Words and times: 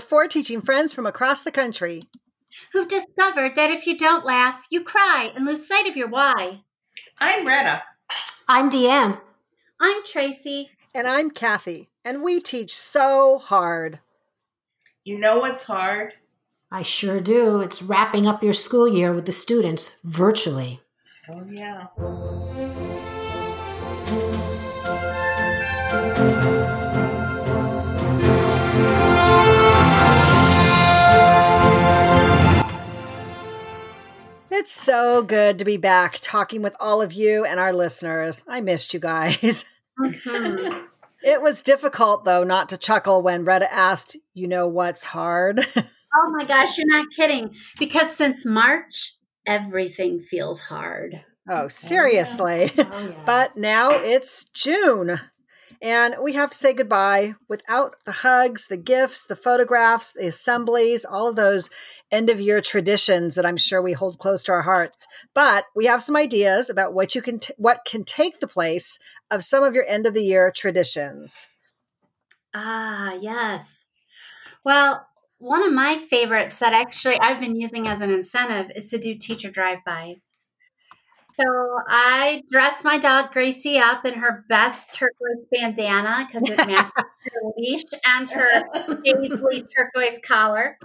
We're 0.00 0.06
four 0.06 0.28
teaching 0.28 0.62
friends 0.62 0.94
from 0.94 1.04
across 1.04 1.42
the 1.42 1.50
country 1.50 2.04
who've 2.72 2.88
discovered 2.88 3.54
that 3.54 3.70
if 3.70 3.86
you 3.86 3.98
don't 3.98 4.24
laugh, 4.24 4.64
you 4.70 4.82
cry 4.82 5.30
and 5.36 5.44
lose 5.44 5.68
sight 5.68 5.86
of 5.86 5.94
your 5.94 6.08
why. 6.08 6.62
I'm 7.18 7.46
Retta. 7.46 7.82
I'm 8.48 8.70
Deanne. 8.70 9.20
I'm 9.78 10.02
Tracy. 10.02 10.70
And 10.94 11.06
I'm 11.06 11.30
Kathy. 11.30 11.90
And 12.02 12.22
we 12.22 12.40
teach 12.40 12.74
so 12.74 13.42
hard. 13.44 14.00
You 15.04 15.18
know 15.18 15.36
what's 15.36 15.64
hard? 15.64 16.14
I 16.72 16.80
sure 16.80 17.20
do. 17.20 17.60
It's 17.60 17.82
wrapping 17.82 18.26
up 18.26 18.42
your 18.42 18.54
school 18.54 18.88
year 18.88 19.12
with 19.12 19.26
the 19.26 19.32
students 19.32 19.98
virtually. 20.02 20.80
Oh, 21.28 21.44
yeah. 21.46 21.88
It's 34.60 34.72
so 34.78 35.22
good 35.22 35.58
to 35.58 35.64
be 35.64 35.78
back 35.78 36.18
talking 36.20 36.60
with 36.60 36.76
all 36.78 37.00
of 37.00 37.14
you 37.14 37.46
and 37.46 37.58
our 37.58 37.72
listeners. 37.72 38.42
I 38.46 38.60
missed 38.60 38.92
you 38.92 39.00
guys. 39.00 39.64
Mm-hmm. 39.98 40.84
it 41.22 41.42
was 41.42 41.60
difficult, 41.60 42.24
though, 42.24 42.42
not 42.42 42.70
to 42.70 42.78
chuckle 42.78 43.20
when 43.20 43.44
Retta 43.44 43.70
asked, 43.70 44.16
You 44.32 44.48
know 44.48 44.66
what's 44.66 45.04
hard? 45.04 45.66
oh 45.76 46.34
my 46.38 46.46
gosh, 46.46 46.78
you're 46.78 46.86
not 46.86 47.08
kidding. 47.14 47.54
Because 47.78 48.14
since 48.16 48.46
March, 48.46 49.14
everything 49.46 50.20
feels 50.20 50.60
hard. 50.60 51.22
Oh, 51.50 51.68
seriously. 51.68 52.70
Oh, 52.70 52.74
yeah. 52.78 52.90
Oh, 52.92 53.08
yeah. 53.08 53.22
but 53.26 53.56
now 53.58 53.90
it's 53.90 54.44
June. 54.54 55.20
And 55.82 56.16
we 56.22 56.34
have 56.34 56.50
to 56.50 56.56
say 56.56 56.74
goodbye 56.74 57.36
without 57.48 57.96
the 58.04 58.12
hugs, 58.12 58.66
the 58.66 58.76
gifts, 58.76 59.22
the 59.22 59.36
photographs, 59.36 60.12
the 60.12 60.26
assemblies, 60.26 61.06
all 61.06 61.26
of 61.26 61.36
those 61.36 61.70
end 62.10 62.28
of 62.28 62.38
year 62.38 62.60
traditions 62.60 63.34
that 63.34 63.46
I'm 63.46 63.56
sure 63.56 63.80
we 63.80 63.94
hold 63.94 64.18
close 64.18 64.42
to 64.44 64.52
our 64.52 64.62
hearts. 64.62 65.06
But 65.34 65.64
we 65.74 65.86
have 65.86 66.02
some 66.02 66.16
ideas 66.16 66.68
about 66.68 66.92
what 66.92 67.14
you 67.14 67.22
can 67.22 67.38
t- 67.38 67.54
what 67.56 67.86
can 67.86 68.04
take 68.04 68.40
the 68.40 68.48
place 68.48 68.98
of 69.30 69.42
some 69.42 69.64
of 69.64 69.74
your 69.74 69.86
end 69.86 70.06
of 70.06 70.12
the 70.12 70.24
year 70.24 70.52
traditions. 70.54 71.46
Ah, 72.52 73.14
yes. 73.18 73.86
Well, 74.64 75.06
one 75.38 75.62
of 75.62 75.72
my 75.72 76.04
favorites 76.10 76.58
that 76.58 76.74
actually 76.74 77.18
I've 77.18 77.40
been 77.40 77.56
using 77.56 77.88
as 77.88 78.02
an 78.02 78.10
incentive 78.10 78.70
is 78.76 78.90
to 78.90 78.98
do 78.98 79.14
teacher 79.14 79.50
drive-bys. 79.50 80.34
So 81.40 81.80
I 81.88 82.42
dressed 82.50 82.84
my 82.84 82.98
dog 82.98 83.32
Gracie 83.32 83.78
up 83.78 84.04
in 84.04 84.14
her 84.14 84.44
best 84.48 84.92
turquoise 84.92 85.46
bandana 85.50 86.26
because 86.26 86.48
it 86.48 86.56
matches 86.58 86.92
her 86.96 87.40
leash 87.56 87.84
and 88.06 88.28
her 88.28 88.64
paisley 89.04 89.64
turquoise 89.74 90.18
collar. 90.26 90.76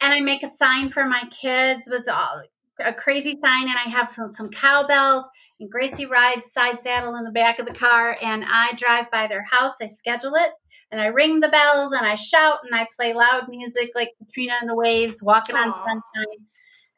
And 0.00 0.12
I 0.12 0.20
make 0.20 0.42
a 0.42 0.48
sign 0.48 0.90
for 0.90 1.06
my 1.06 1.22
kids 1.30 1.88
with 1.90 2.08
all, 2.08 2.42
a 2.80 2.92
crazy 2.92 3.38
sign, 3.40 3.68
and 3.68 3.76
I 3.84 3.88
have 3.90 4.10
some, 4.10 4.28
some 4.28 4.48
cowbells. 4.48 5.28
And 5.60 5.70
Gracie 5.70 6.06
rides 6.06 6.52
side 6.52 6.80
saddle 6.80 7.14
in 7.14 7.24
the 7.24 7.30
back 7.30 7.58
of 7.58 7.66
the 7.66 7.74
car, 7.74 8.16
and 8.22 8.44
I 8.48 8.72
drive 8.76 9.10
by 9.12 9.26
their 9.28 9.44
house. 9.48 9.74
I 9.80 9.86
schedule 9.86 10.34
it, 10.34 10.50
and 10.90 11.00
I 11.00 11.06
ring 11.06 11.40
the 11.40 11.48
bells, 11.48 11.92
and 11.92 12.06
I 12.06 12.14
shout, 12.16 12.60
and 12.64 12.74
I 12.74 12.86
play 12.96 13.12
loud 13.12 13.48
music 13.48 13.90
like 13.94 14.10
Katrina 14.18 14.54
and 14.60 14.68
the 14.68 14.76
Waves, 14.76 15.22
Walking 15.22 15.56
Aww. 15.56 15.66
on 15.66 15.74
Sunshine 15.74 16.46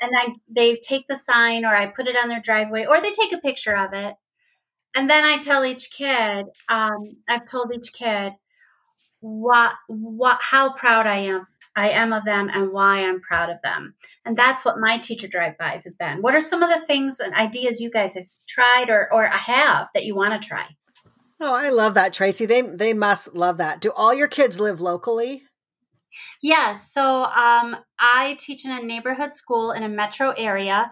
and 0.01 0.11
I 0.17 0.34
they 0.48 0.77
take 0.77 1.06
the 1.09 1.17
sign 1.17 1.65
or 1.65 1.75
I 1.75 1.87
put 1.87 2.09
it 2.09 2.17
on 2.17 2.29
their 2.29 2.41
driveway 2.41 2.87
or 2.87 3.01
they 3.01 3.12
take 3.12 3.33
a 3.33 3.39
picture 3.39 3.77
of 3.77 3.93
it. 3.93 4.15
And 4.95 5.09
then 5.09 5.25
I 5.25 5.39
tell 5.39 5.65
each 5.65 5.92
kid, 5.92 6.47
um, 6.69 6.98
I've 7.29 7.48
told 7.48 7.73
each 7.74 7.92
kid 7.92 8.33
what 9.20 9.74
what 9.89 10.39
how 10.41 10.73
proud 10.73 11.07
I 11.07 11.19
am 11.19 11.47
I 11.77 11.91
am 11.91 12.13
of 12.13 12.24
them 12.24 12.51
and 12.52 12.73
why 12.73 12.98
I'm 12.98 13.20
proud 13.20 13.48
of 13.48 13.63
them. 13.63 13.95
And 14.24 14.36
that's 14.36 14.64
what 14.64 14.80
my 14.80 14.98
teacher 14.98 15.29
drive-bys 15.29 15.85
have 15.85 15.97
been. 15.98 16.20
What 16.20 16.35
are 16.35 16.41
some 16.41 16.63
of 16.63 16.70
the 16.70 16.85
things 16.85 17.20
and 17.20 17.33
ideas 17.35 17.80
you 17.80 17.91
guys 17.91 18.14
have 18.14 18.27
tried 18.48 18.91
or 18.91 19.13
or 19.13 19.27
I 19.29 19.36
have 19.36 19.89
that 19.95 20.05
you 20.05 20.17
want 20.17 20.41
to 20.41 20.48
try? 20.48 20.67
Oh, 21.42 21.55
I 21.55 21.70
love 21.70 21.95
that, 21.95 22.13
Tracy. 22.13 22.47
They 22.47 22.63
they 22.63 22.92
must 22.92 23.35
love 23.35 23.58
that. 23.58 23.80
Do 23.80 23.92
all 23.92 24.13
your 24.13 24.29
kids 24.29 24.58
live 24.58 24.80
locally? 24.80 25.42
Yes. 26.43 26.93
So 26.93 27.03
um, 27.25 27.77
I 27.98 28.37
teach 28.39 28.65
in 28.65 28.73
a 28.73 28.83
neighborhood 28.83 29.35
school 29.35 29.73
in 29.73 29.83
a 29.83 29.89
metro 29.89 30.31
area. 30.31 30.91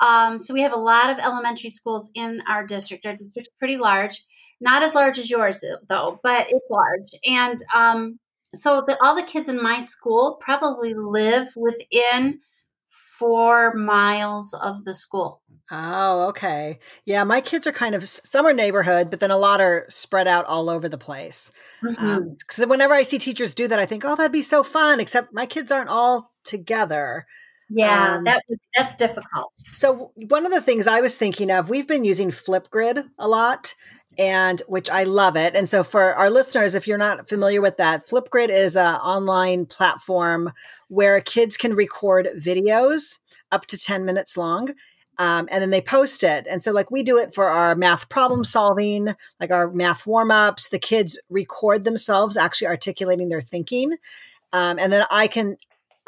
Um, 0.00 0.38
so 0.38 0.54
we 0.54 0.62
have 0.62 0.72
a 0.72 0.76
lot 0.76 1.10
of 1.10 1.18
elementary 1.18 1.70
schools 1.70 2.10
in 2.14 2.42
our 2.48 2.64
district. 2.64 3.06
Our 3.06 3.16
district's 3.16 3.50
pretty 3.58 3.76
large, 3.76 4.22
not 4.60 4.82
as 4.82 4.94
large 4.94 5.18
as 5.18 5.30
yours 5.30 5.62
though, 5.88 6.20
but 6.22 6.46
it's 6.48 6.66
large. 6.70 7.10
And 7.26 7.62
um, 7.74 8.18
so 8.54 8.82
the, 8.86 9.02
all 9.02 9.14
the 9.14 9.22
kids 9.22 9.48
in 9.48 9.62
my 9.62 9.80
school 9.80 10.38
probably 10.40 10.94
live 10.94 11.48
within 11.56 12.40
four 12.90 13.72
miles 13.74 14.52
of 14.54 14.84
the 14.84 14.94
school. 14.94 15.40
Oh, 15.70 16.28
okay. 16.28 16.80
Yeah, 17.04 17.22
my 17.22 17.40
kids 17.40 17.66
are 17.66 17.72
kind 17.72 17.94
of 17.94 18.08
some 18.08 18.44
are 18.44 18.52
neighborhood, 18.52 19.08
but 19.08 19.20
then 19.20 19.30
a 19.30 19.38
lot 19.38 19.60
are 19.60 19.86
spread 19.88 20.26
out 20.26 20.44
all 20.46 20.68
over 20.68 20.88
the 20.88 20.98
place. 20.98 21.52
Because 21.80 21.96
mm-hmm. 21.96 22.62
um, 22.62 22.68
whenever 22.68 22.92
I 22.92 23.04
see 23.04 23.18
teachers 23.18 23.54
do 23.54 23.68
that, 23.68 23.78
I 23.78 23.86
think, 23.86 24.04
oh, 24.04 24.16
that'd 24.16 24.32
be 24.32 24.42
so 24.42 24.64
fun. 24.64 24.98
Except 24.98 25.32
my 25.32 25.46
kids 25.46 25.70
aren't 25.70 25.88
all 25.88 26.32
together. 26.44 27.26
Yeah, 27.72 28.16
um, 28.16 28.24
that 28.24 28.42
that's 28.74 28.96
difficult. 28.96 29.52
So 29.72 30.10
one 30.28 30.44
of 30.44 30.50
the 30.50 30.60
things 30.60 30.88
I 30.88 31.00
was 31.00 31.14
thinking 31.14 31.52
of, 31.52 31.70
we've 31.70 31.86
been 31.86 32.04
using 32.04 32.30
Flipgrid 32.30 33.04
a 33.16 33.28
lot, 33.28 33.76
and 34.20 34.60
which 34.68 34.90
I 34.90 35.04
love 35.04 35.34
it. 35.34 35.56
And 35.56 35.66
so 35.66 35.82
for 35.82 36.14
our 36.14 36.28
listeners, 36.28 36.74
if 36.74 36.86
you're 36.86 36.98
not 36.98 37.26
familiar 37.26 37.62
with 37.62 37.78
that, 37.78 38.06
Flipgrid 38.06 38.50
is 38.50 38.76
an 38.76 38.96
online 38.96 39.64
platform 39.64 40.52
where 40.88 41.22
kids 41.22 41.56
can 41.56 41.74
record 41.74 42.28
videos 42.36 43.18
up 43.50 43.64
to 43.66 43.78
10 43.78 44.04
minutes 44.04 44.36
long 44.36 44.74
um, 45.16 45.48
and 45.50 45.62
then 45.62 45.70
they 45.70 45.80
post 45.80 46.22
it. 46.22 46.46
And 46.46 46.62
so, 46.62 46.70
like, 46.70 46.90
we 46.90 47.02
do 47.02 47.16
it 47.16 47.34
for 47.34 47.48
our 47.48 47.74
math 47.74 48.10
problem 48.10 48.44
solving, 48.44 49.14
like 49.38 49.50
our 49.50 49.70
math 49.70 50.06
warm 50.06 50.30
ups. 50.30 50.68
The 50.68 50.78
kids 50.78 51.18
record 51.30 51.84
themselves 51.84 52.36
actually 52.36 52.68
articulating 52.68 53.30
their 53.30 53.42
thinking. 53.42 53.96
Um, 54.52 54.78
and 54.78 54.92
then 54.92 55.06
I 55.10 55.28
can, 55.28 55.56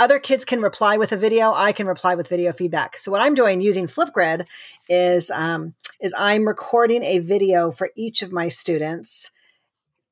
other 0.03 0.19
kids 0.19 0.45
can 0.45 0.61
reply 0.61 0.97
with 0.97 1.13
a 1.13 1.17
video. 1.17 1.55
I 1.55 1.73
can 1.73 1.87
reply 1.87 2.17
with 2.17 2.29
video 2.29 2.53
feedback. 2.53 2.99
So, 2.99 3.13
what 3.13 3.21
I'm 3.21 3.35
doing 3.35 3.61
using 3.61 3.87
Flipgrid 3.87 4.47
is, 4.89 5.31
um, 5.31 5.75
is 6.01 6.13
I'm 6.19 6.47
recording 6.47 7.05
a 7.05 7.21
video 7.21 7.71
for 7.71 7.91
each 7.95 8.21
of 8.23 8.33
my 8.33 8.49
students 8.49 9.31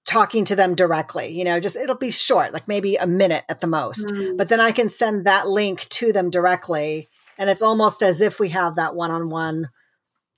talking 0.06 0.44
to 0.46 0.56
them 0.56 0.74
directly 0.74 1.28
you 1.30 1.44
know 1.44 1.60
just 1.60 1.76
it'll 1.76 1.94
be 1.94 2.10
short 2.10 2.52
like 2.54 2.66
maybe 2.66 2.96
a 2.96 3.06
minute 3.06 3.44
at 3.48 3.60
the 3.60 3.66
most 3.66 4.06
mm. 4.06 4.36
but 4.36 4.48
then 4.48 4.58
i 4.58 4.72
can 4.72 4.88
send 4.88 5.26
that 5.26 5.46
link 5.46 5.86
to 5.90 6.10
them 6.10 6.30
directly 6.30 7.06
and 7.38 7.50
it's 7.50 7.62
almost 7.62 8.02
as 8.02 8.20
if 8.20 8.40
we 8.40 8.48
have 8.48 8.76
that 8.76 8.94
one-on-one 8.94 9.68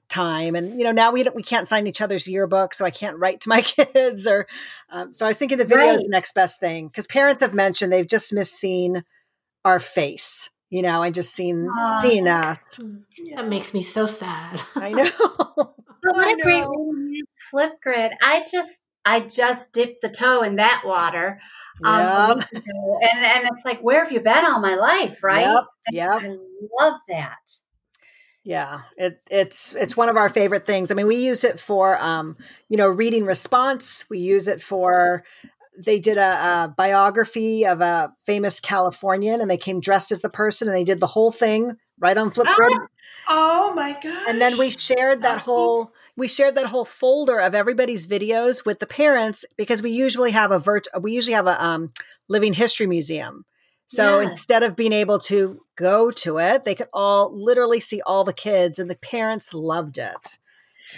time 0.09 0.57
and 0.57 0.79
you 0.79 0.85
know 0.85 0.93
now 0.93 1.11
we 1.11 1.25
we 1.35 1.43
can't 1.43 1.69
sign 1.69 1.87
each 1.87 2.03
other's 2.03 2.29
yearbook 2.29 2.75
so 2.75 2.85
i 2.85 2.91
can't 2.91 3.19
write 3.19 3.41
to 3.41 3.49
my 3.49 3.63
kids 3.63 4.27
or 4.27 4.47
um, 4.91 5.15
so 5.15 5.25
i 5.25 5.29
was 5.29 5.39
thinking 5.39 5.57
the 5.57 5.65
video 5.65 5.87
right. 5.87 5.95
is 5.95 6.03
the 6.03 6.09
next 6.09 6.35
best 6.35 6.61
thing 6.61 6.89
because 6.89 7.07
parents 7.07 7.41
have 7.41 7.55
mentioned 7.55 7.91
they've 7.91 8.07
just 8.07 8.33
missed 8.33 8.55
seeing 8.55 9.03
our 9.65 9.81
face 9.81 10.51
you 10.71 10.83
know 10.83 11.03
and 11.03 11.15
just 11.15 11.35
seen 11.35 11.69
Aww. 11.69 12.01
seeing 12.01 12.29
us 12.29 12.79
that 13.35 13.49
makes 13.49 13.75
me 13.75 13.83
so 13.83 14.07
sad 14.07 14.61
i 14.75 14.93
know 14.93 15.11
but 15.57 16.15
what 16.15 16.39
a 16.39 16.43
great 16.43 16.65
way 16.67 16.93
to 16.93 17.09
use 17.11 17.27
flipgrid 17.53 18.13
i 18.23 18.45
just 18.51 18.83
I 19.05 19.21
just 19.21 19.73
dipped 19.73 20.01
the 20.01 20.09
toe 20.09 20.43
in 20.43 20.57
that 20.57 20.83
water. 20.87 21.41
Um, 21.85 22.39
yep. 22.39 22.49
and, 22.53 23.25
and 23.25 23.49
it's 23.53 23.65
like, 23.65 23.81
where 23.81 24.05
have 24.05 24.13
you 24.13 24.21
been 24.21 24.45
all 24.45 24.61
my 24.61 24.77
life? 24.77 25.23
Right. 25.25 25.43
Yep. 25.47 25.65
yep. 25.91 26.23
I 26.23 26.37
love 26.79 27.01
that. 27.09 27.41
Yeah, 28.45 28.81
it, 28.97 29.21
it's 29.31 29.73
it's 29.77 29.97
one 29.97 30.09
of 30.09 30.17
our 30.17 30.29
favorite 30.29 30.67
things. 30.67 30.91
I 30.91 30.95
mean, 30.95 31.07
we 31.07 31.15
use 31.17 31.45
it 31.45 31.61
for 31.61 32.03
um, 32.03 32.37
you 32.69 32.77
know 32.77 32.89
reading 32.89 33.25
response. 33.25 34.05
We 34.11 34.19
use 34.19 34.49
it 34.49 34.61
for 34.61 35.23
they 35.79 35.99
did 35.99 36.19
a, 36.19 36.21
a, 36.21 36.75
biography 36.77 37.67
of 37.67 37.81
a 37.81 38.13
famous 38.27 38.61
Californian, 38.61 39.41
and 39.41 39.51
they 39.51 39.57
came 39.57 39.81
dressed 39.81 40.13
as 40.13 40.23
the 40.23 40.29
person, 40.29 40.69
and 40.69 40.77
they 40.77 40.85
did 40.85 41.01
the 41.01 41.07
whole 41.07 41.33
thing 41.33 41.77
right 41.99 42.17
on 42.17 42.31
Flipgrid. 42.31 42.71
Ah! 42.73 42.87
Oh 43.29 43.73
my 43.75 43.97
god! 44.03 44.29
And 44.29 44.41
then 44.41 44.59
we 44.59 44.71
shared 44.71 45.23
that 45.23 45.39
whole 45.39 45.93
we 46.17 46.29
shared 46.29 46.57
that 46.57 46.67
whole 46.67 46.85
folder 46.85 47.39
of 47.39 47.55
everybody's 47.55 48.07
videos 48.07 48.65
with 48.65 48.81
the 48.81 48.87
parents 48.87 49.45
because 49.57 49.81
we 49.81 49.91
usually 49.91 50.33
have 50.33 50.51
a 50.51 50.59
virt 50.59 50.87
we 51.01 51.13
usually 51.13 51.35
have 51.35 51.47
a 51.47 51.65
um, 51.65 51.93
living 52.29 52.53
history 52.53 52.87
museum. 52.87 53.45
So 53.87 54.21
yeah. 54.21 54.31
instead 54.31 54.63
of 54.63 54.75
being 54.75 54.93
able 54.93 55.19
to 55.21 55.61
go 55.77 56.11
to 56.11 56.39
it, 56.39 56.65
they 56.65 56.75
could 56.75 56.89
all 56.93 57.31
literally 57.33 57.81
see 57.81 58.01
all 58.07 58.25
the 58.25 58.33
kids, 58.33 58.79
and 58.79 58.89
the 58.91 58.97
parents 58.97 59.53
loved 59.53 59.99
it. 59.99 60.39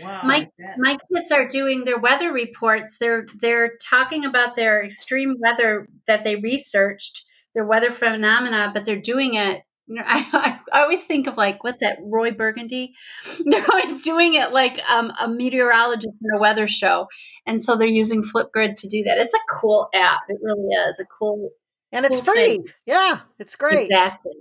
Wow, 0.03 0.23
my 0.25 0.51
my 0.79 0.97
kids 1.13 1.31
are 1.31 1.47
doing 1.47 1.85
their 1.85 1.99
weather 1.99 2.33
reports. 2.33 2.99
They're 2.99 3.27
they're 3.37 3.73
talking 3.83 4.25
about 4.25 4.55
their 4.55 4.85
extreme 4.85 5.37
weather 5.39 5.89
that 6.07 6.25
they 6.25 6.37
researched, 6.37 7.25
their 7.55 7.65
weather 7.65 7.91
phenomena, 7.91 8.71
but 8.75 8.85
they're 8.85 9.01
doing 9.01 9.35
it 9.35 9.63
you 9.87 9.97
know, 9.97 10.03
I, 10.07 10.59
I, 10.73 10.83
always 10.83 11.05
think 11.05 11.27
of 11.27 11.37
like 11.37 11.63
what's 11.63 11.81
that 11.81 11.99
Ron 12.03 12.37
Burgundy? 12.37 12.95
They're 13.45 13.67
always 13.71 14.01
doing 14.03 14.35
it 14.35 14.53
like 14.53 14.81
um, 14.89 15.13
a 15.21 15.29
meteorologist 15.29 16.07
in 16.07 16.37
a 16.37 16.41
weather 16.41 16.67
show, 16.67 17.09
and 17.47 17.63
so 17.63 17.77
they're 17.77 17.87
using 17.87 18.23
Flipgrid 18.23 18.77
to 18.77 18.89
do 18.89 19.03
that. 19.05 19.19
It's 19.19 19.35
a 19.35 19.39
cool 19.51 19.89
app. 19.95 20.23
It 20.29 20.39
really 20.43 20.75
is 20.89 20.99
a 21.01 21.05
cool. 21.05 21.51
and 21.93 22.07
it's 22.07 22.17
Cool 22.17 22.35
free. 22.35 22.35
thing. 22.35 22.67
Yeah, 22.87 23.21
it's 23.39 23.57
great. 23.57 23.91
Exactly. 23.91 24.33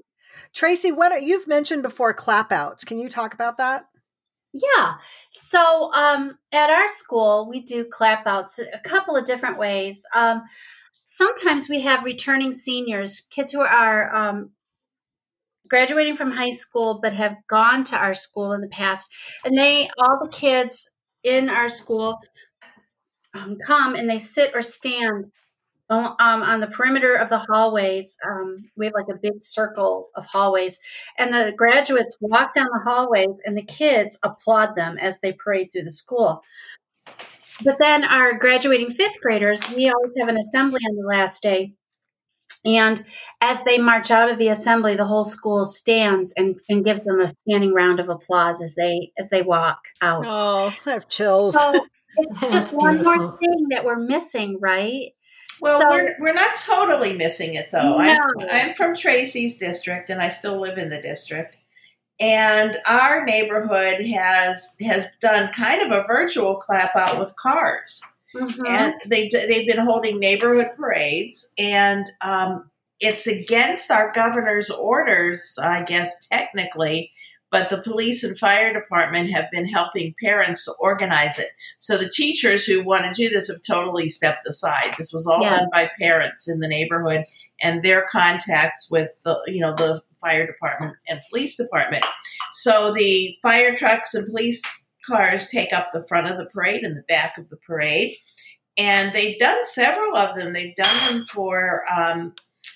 Tracy, 0.54 0.92
what 0.92 1.24
you've 1.24 1.48
mentioned 1.48 1.84
before 1.84 2.14
clap 2.14 2.52
outs. 2.52 2.84
Can 2.84 3.00
you 3.00 3.10
talk 3.10 3.34
about 3.34 3.58
that? 3.58 3.86
Yeah. 4.54 4.96
So 5.32 5.92
um, 5.94 6.38
at 6.52 6.70
our 6.70 6.88
school, 6.88 7.48
we 7.50 7.62
do 7.62 7.86
clap 7.86 8.28
outs 8.28 8.60
a 8.60 8.80
couple 8.80 9.16
of 9.16 9.26
different 9.26 9.58
ways. 9.58 10.06
Um, 10.14 10.44
sometimes 11.06 11.70
we 11.70 11.82
have 11.82 12.04
returning 12.04 12.54
seniors, 12.54 13.22
kids 13.32 13.52
who 13.52 13.62
are 13.62 14.14
um, 14.16 14.52
graduating 15.68 16.16
from 16.16 16.32
high 16.32 16.52
school 16.52 17.00
but 17.02 17.14
have 17.14 17.36
gone 17.50 17.84
to 17.86 17.98
our 17.98 18.14
school 18.14 18.52
in 18.54 18.62
the 18.62 18.68
past. 18.68 19.10
And 19.44 19.58
they, 19.58 19.90
all 19.98 20.20
the 20.22 20.30
kids 20.30 20.88
in 21.24 21.50
our 21.50 21.70
school, 21.70 22.20
um, 23.34 23.58
come 23.66 23.96
and 23.96 24.08
they 24.08 24.20
sit 24.20 24.52
or 24.54 24.62
stand 24.62 25.32
um, 26.00 26.42
on 26.44 26.60
the 26.60 26.68
perimeter 26.68 27.16
of 27.16 27.30
the 27.30 27.40
hallways. 27.50 28.18
Um, 28.26 28.66
we 28.76 28.86
have 28.86 28.94
like 28.94 29.14
a 29.14 29.20
big 29.20 29.44
circle 29.44 30.10
of 30.16 30.26
hallways, 30.26 30.80
and 31.18 31.34
the 31.34 31.54
graduates 31.56 32.18
walk 32.22 32.54
down 32.54 32.68
the 32.72 32.90
hallways, 32.90 33.40
and 33.46 33.58
the 33.58 33.64
kids 33.64 34.18
applaud 34.24 34.76
them 34.76 34.98
as 34.98 35.20
they 35.20 35.34
parade 35.34 35.72
through 35.72 35.84
the 35.84 35.92
school. 35.92 36.44
But 37.64 37.78
then 37.80 38.04
our 38.04 38.38
graduating 38.38 38.92
fifth 38.92 39.22
graders, 39.22 39.62
we 39.76 39.90
always 39.90 40.12
have 40.20 40.30
an 40.30 40.38
assembly 40.38 40.80
on 40.90 40.96
the 40.96 41.08
last 41.08 41.44
day. 41.44 41.74
And 42.66 43.04
as 43.42 43.64
they 43.64 43.78
march 43.78 44.10
out 44.10 44.32
of 44.32 44.40
the 44.40 44.48
assembly, 44.48 44.96
the 44.96 45.06
whole 45.06 45.26
school 45.26 45.66
stands 45.66 46.34
and, 46.38 46.56
and 46.70 46.86
gives 46.86 47.02
them 47.02 47.20
a 47.20 47.28
standing 47.28 47.74
round 47.74 48.00
of 48.00 48.10
applause 48.10 48.62
as 48.62 48.76
they 48.76 49.12
as 49.20 49.30
they 49.30 49.42
walk 49.42 49.80
out. 50.02 50.26
Oh, 50.26 50.74
I 50.86 50.92
have 50.92 51.10
chills. 51.10 51.56
So 51.56 51.74
it's 51.74 51.88
That's 52.42 52.54
just 52.54 52.74
one 52.74 53.04
more 53.04 53.38
thing 53.38 53.68
that 53.72 53.86
we're 53.86 54.00
missing, 54.00 54.60
right? 54.62 55.12
Well, 55.64 55.80
So- 55.82 55.90
we're 55.90 56.16
we're 56.20 56.34
not 56.34 56.56
totally 56.58 57.14
missing 57.14 57.56
it 57.56 57.72
though. 57.72 57.98
I'm, 57.98 58.20
I'm 58.52 58.74
from 58.76 58.96
Tracy's 58.96 59.58
district, 59.58 60.10
and 60.10 60.22
I 60.22 60.30
still 60.30 60.60
live 60.60 60.78
in 60.78 60.90
the 60.90 61.02
district. 61.02 61.58
And 62.20 62.78
our 62.86 63.26
neighborhood 63.26 64.06
has 64.06 64.76
has 64.82 65.08
done 65.20 65.52
kind 65.54 65.82
of 65.82 65.92
a 65.92 66.06
virtual 66.06 66.56
clap 66.58 66.96
out 66.96 67.18
with 67.20 67.34
cars, 67.38 68.04
Mhm. 68.36 68.68
and 68.70 68.94
they 69.08 69.30
they've 69.30 69.66
been 69.68 69.84
holding 69.86 70.20
neighborhood 70.20 70.72
parades, 70.78 71.54
and 71.58 72.06
um, 72.22 72.70
it's 73.00 73.26
against 73.26 73.90
our 73.90 74.12
governor's 74.14 74.70
orders, 74.70 75.58
I 75.62 75.84
guess 75.84 76.28
technically. 76.28 77.12
But 77.54 77.70
the 77.70 77.84
police 77.84 78.24
and 78.24 78.36
fire 78.38 78.74
department 78.74 79.30
have 79.30 79.46
been 79.52 79.68
helping 79.68 80.16
parents 80.20 80.66
to 80.66 80.72
organize 80.80 81.38
it. 81.38 81.50
So 81.78 81.98
the 82.00 82.10
teachers 82.10 82.66
who 82.66 82.84
want 82.84 83.06
to 83.06 83.14
do 83.14 83.30
this 83.30 83.48
have 83.48 83.62
totally 83.62 84.10
stepped 84.10 84.48
aside. 84.48 84.96
This 84.98 85.14
was 85.14 85.28
all 85.28 85.44
Yeah. 85.44 85.58
done 85.58 85.70
by 85.72 85.92
parents 86.00 86.50
in 86.50 86.62
the 86.62 86.68
neighborhood 86.68 87.26
and 87.62 87.84
their 87.84 88.08
contacts 88.12 88.90
with 88.92 89.12
the 89.24 89.40
you 89.46 89.62
know 89.62 89.76
the 89.76 90.02
fire 90.20 90.48
department 90.48 90.96
and 91.08 91.22
police 91.30 91.56
department. 91.56 92.04
So 92.54 92.92
the 92.92 93.38
fire 93.44 93.76
trucks 93.76 94.16
and 94.16 94.26
police 94.26 94.64
cars 95.08 95.50
take 95.50 95.72
up 95.74 95.90
the 95.94 96.04
front 96.10 96.28
of 96.32 96.38
the 96.38 96.46
parade 96.46 96.84
and 96.84 96.98
the 96.98 97.04
back 97.08 97.38
of 97.38 97.50
the 97.50 97.58
parade, 97.58 98.16
and 98.78 99.14
they've 99.14 99.38
done 99.38 99.64
several 99.64 100.18
of 100.18 100.36
them. 100.36 100.54
They've 100.54 100.74
done 100.74 101.14
them 101.14 101.26
for 101.32 101.84
um, 101.96 102.34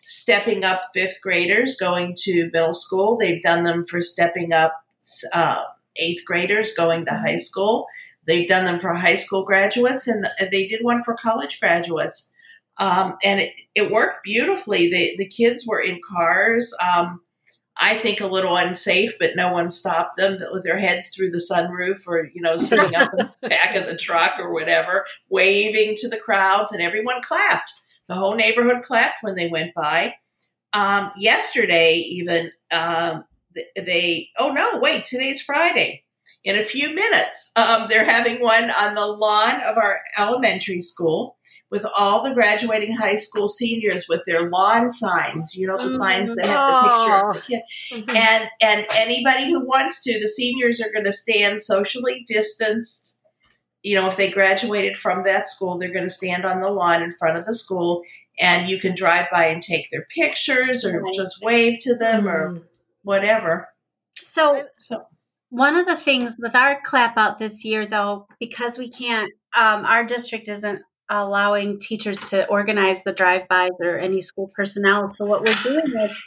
stepping 0.09 0.63
up 0.63 0.83
fifth 0.94 1.19
graders 1.21 1.75
going 1.75 2.15
to 2.15 2.50
middle 2.54 2.74
school. 2.74 3.18
They've 3.18 3.42
done 3.42 3.63
them 3.63 3.86
for 3.86 4.01
stepping 4.01 4.54
up 4.54 4.74
uh, 5.33 5.63
eighth 5.98 6.24
graders 6.25 6.74
going 6.74 7.06
to 7.06 7.12
high 7.12 7.36
school. 7.36 7.88
They've 8.25 8.48
done 8.48 8.63
them 8.63 8.80
for 8.80 8.94
high 8.94 9.15
school 9.15 9.44
graduates, 9.44 10.07
and 10.07 10.25
they 10.50 10.65
did 10.65 10.81
one 10.81 11.04
for 11.04 11.13
college 11.13 11.59
graduates. 11.59 12.31
Um, 12.77 13.18
and 13.24 13.42
it, 13.42 13.54
it 13.75 13.92
worked 13.92 14.24
beautifully. 14.24 14.89
The, 14.89 15.15
the 15.18 15.27
kids 15.27 15.65
were 15.68 15.81
in 15.81 16.00
cars. 16.07 16.74
Um, 16.86 17.21
I 17.75 17.98
think 17.98 18.21
a 18.21 18.27
little 18.27 18.56
unsafe, 18.56 19.19
but 19.19 19.36
no 19.36 19.51
one 19.51 19.69
stopped 19.69 20.18
them 20.18 20.39
with 20.54 20.63
their 20.63 20.80
heads 20.80 21.09
through 21.09 21.31
the 21.31 21.45
sunroof 21.51 22.07
or, 22.07 22.30
you 22.33 22.42
know, 22.42 22.56
sitting 22.56 22.95
up 22.95 23.12
in 23.13 23.30
the 23.42 23.50
back 23.50 23.75
of 23.75 23.88
the 23.88 23.98
truck 23.98 24.39
or 24.39 24.54
whatever, 24.54 25.06
waving 25.30 25.95
to 25.98 26.07
the 26.07 26.18
crowds, 26.18 26.71
and 26.71 26.81
everyone 26.81 27.21
clapped. 27.21 27.74
The 28.07 28.15
whole 28.15 28.36
neighborhood 28.36 28.83
clapped 28.83 29.18
when 29.21 29.36
they 29.36 29.48
went 29.48 29.74
by. 29.74 30.15
Um, 30.74 31.12
yesterday, 31.18 31.95
even, 31.95 32.51
um, 32.71 33.25
they, 33.75 34.30
oh 34.38 34.51
no, 34.51 34.80
wait, 34.80 35.06
today's 35.06 35.42
Friday. 35.42 36.04
In 36.44 36.56
a 36.56 36.63
few 36.63 36.94
minutes, 36.94 37.51
um, 37.56 37.88
they're 37.89 38.06
having 38.06 38.42
one 38.42 38.69
on 38.71 38.94
the 38.94 39.06
lawn 39.06 39.62
of 39.63 39.77
our 39.77 40.00
elementary 40.18 40.80
school 40.80 41.38
with 41.69 41.86
all 41.98 42.24
the 42.24 42.33
graduating 42.33 42.95
high 42.95 43.18
school 43.18 43.48
seniors 43.48 44.07
with 44.07 44.21
their 44.25 44.50
lawn 44.50 44.92
signs, 44.92 45.56
you 45.56 45.68
know, 45.68 45.75
the 45.77 45.89
signs 45.89 46.36
that 46.36 46.45
have 46.45 46.83
the 46.83 46.89
picture 46.89 47.30
of 47.30 47.36
the 47.36 47.42
kid. 47.42 47.62
Mhm. 47.92 48.15
And 48.15 48.50
and 48.62 48.86
anybody 48.95 49.48
who 49.48 49.65
wants 49.65 50.01
to, 50.04 50.19
the 50.19 50.27
seniors 50.30 50.80
are 50.80 50.92
going 50.92 51.06
to 51.06 51.12
stand 51.12 51.62
socially 51.62 52.24
distanced. 52.27 53.17
You 53.84 53.96
know, 53.96 54.08
if 54.08 54.18
they 54.18 54.30
graduated 54.30 54.98
from 54.98 55.24
that 55.26 55.48
school, 55.48 55.78
they're 55.78 55.92
going 55.94 56.04
to 56.06 56.10
stand 56.10 56.46
on 56.46 56.60
the 56.60 56.70
lawn 56.70 57.02
in 57.04 57.12
front 57.12 57.38
of 57.38 57.46
the 57.46 57.56
school, 57.56 58.04
and 58.40 58.70
you 58.70 58.80
can 58.80 58.96
drive 58.96 59.28
by 59.32 59.46
and 59.46 59.62
take 59.62 59.90
their 59.92 60.06
pictures 60.14 60.84
or 60.86 61.02
Right. 61.02 61.14
just 61.14 61.40
wave 61.44 61.78
to 61.82 61.96
them 61.96 62.28
or 62.28 62.52
Mhm. 62.56 62.64
whatever. 63.04 63.70
so 64.16 64.64
So 64.78 65.06
one 65.50 65.76
of 65.78 65.86
the 65.86 65.96
things 65.96 66.36
with 66.38 66.56
our 66.56 66.82
clap 66.82 67.18
out 67.18 67.38
this 67.40 67.64
year 67.64 67.86
though 67.86 68.28
because 68.40 68.78
we 68.78 68.90
can't 68.90 69.32
um, 69.56 69.86
our 69.86 70.04
district 70.04 70.50
isn't 70.50 70.82
allowing 71.10 71.80
teachers 71.80 72.30
to 72.32 72.46
organize 72.50 73.02
the 73.04 73.14
drive-bys 73.14 73.72
or 73.80 73.98
any 73.98 74.20
school 74.20 74.52
personnel 74.54 75.08
so 75.08 75.26
what 75.26 75.40
we're 75.42 75.64
doing 75.64 76.02
is 76.04 76.18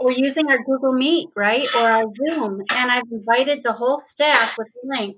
we're 0.00 0.12
using 0.12 0.48
our 0.48 0.58
google 0.62 0.92
meet 0.92 1.26
right 1.34 1.66
or 1.74 1.80
our 1.88 2.04
zoom 2.14 2.60
and 2.76 2.90
i've 2.92 3.02
invited 3.10 3.62
the 3.64 3.72
whole 3.72 3.98
staff 3.98 4.56
with 4.56 4.68
a 4.68 4.86
link 5.00 5.16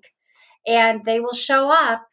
and 0.66 1.04
they 1.04 1.20
will 1.20 1.32
show 1.34 1.70
up 1.70 2.06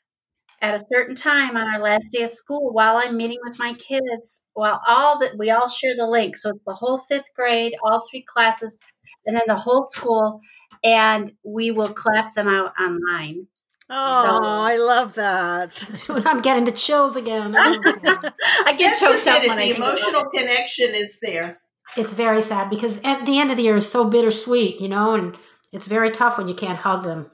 at 0.62 0.74
a 0.74 0.84
certain 0.92 1.14
time 1.16 1.56
on 1.56 1.68
our 1.72 1.80
last 1.80 2.12
day 2.12 2.24
of 2.24 2.30
school 2.30 2.72
while 2.74 2.98
i'm 2.98 3.16
meeting 3.16 3.38
with 3.46 3.60
my 3.60 3.74
kids 3.74 4.44
while 4.54 4.82
all 4.88 5.20
that 5.20 5.38
we 5.38 5.52
all 5.52 5.68
share 5.68 5.96
the 5.96 6.08
link 6.08 6.36
so 6.36 6.50
it's 6.50 6.60
the 6.66 6.74
whole 6.74 6.98
fifth 6.98 7.30
grade 7.36 7.74
all 7.84 8.02
three 8.10 8.24
classes 8.28 8.78
and 9.26 9.36
then 9.36 9.44
the 9.48 9.56
whole 9.56 9.84
school 9.84 10.40
and 10.84 11.32
we 11.44 11.72
will 11.72 11.90
clap 11.94 12.34
them 12.36 12.48
out 12.48 12.74
online. 12.80 13.48
Oh, 13.90 14.22
So- 14.24 14.44
I 14.44 14.78
love 14.78 15.14
that. 15.14 15.82
I'm 16.26 16.42
getting 16.42 16.66
the 16.66 16.72
chills 16.72 17.16
again. 17.16 17.56
I 17.58 18.76
get 18.78 18.80
that's 18.80 19.00
choked 19.00 19.14
just 19.14 19.28
up 19.28 19.44
it. 19.44 19.46
If 19.46 19.52
I 19.52 19.56
the 19.58 19.76
emotional 19.76 20.24
it. 20.24 20.38
connection 20.38 20.94
is 20.94 21.20
there. 21.22 21.60
it's 21.96 22.14
very 22.14 22.42
sad 22.42 22.70
because 22.70 23.02
at 23.04 23.26
the 23.26 23.40
end 23.40 23.50
of 23.50 23.58
the 23.58 23.64
year 23.64 23.78
is 23.78 23.90
so 23.90 24.10
bittersweet, 24.10 24.82
you 24.82 24.90
know, 24.90 25.14
and 25.14 25.38
it's 25.72 25.88
very 25.88 26.12
tough 26.12 26.38
when 26.38 26.48
you 26.50 26.54
can't 26.56 26.80
hug 26.80 27.04
them. 27.04 27.32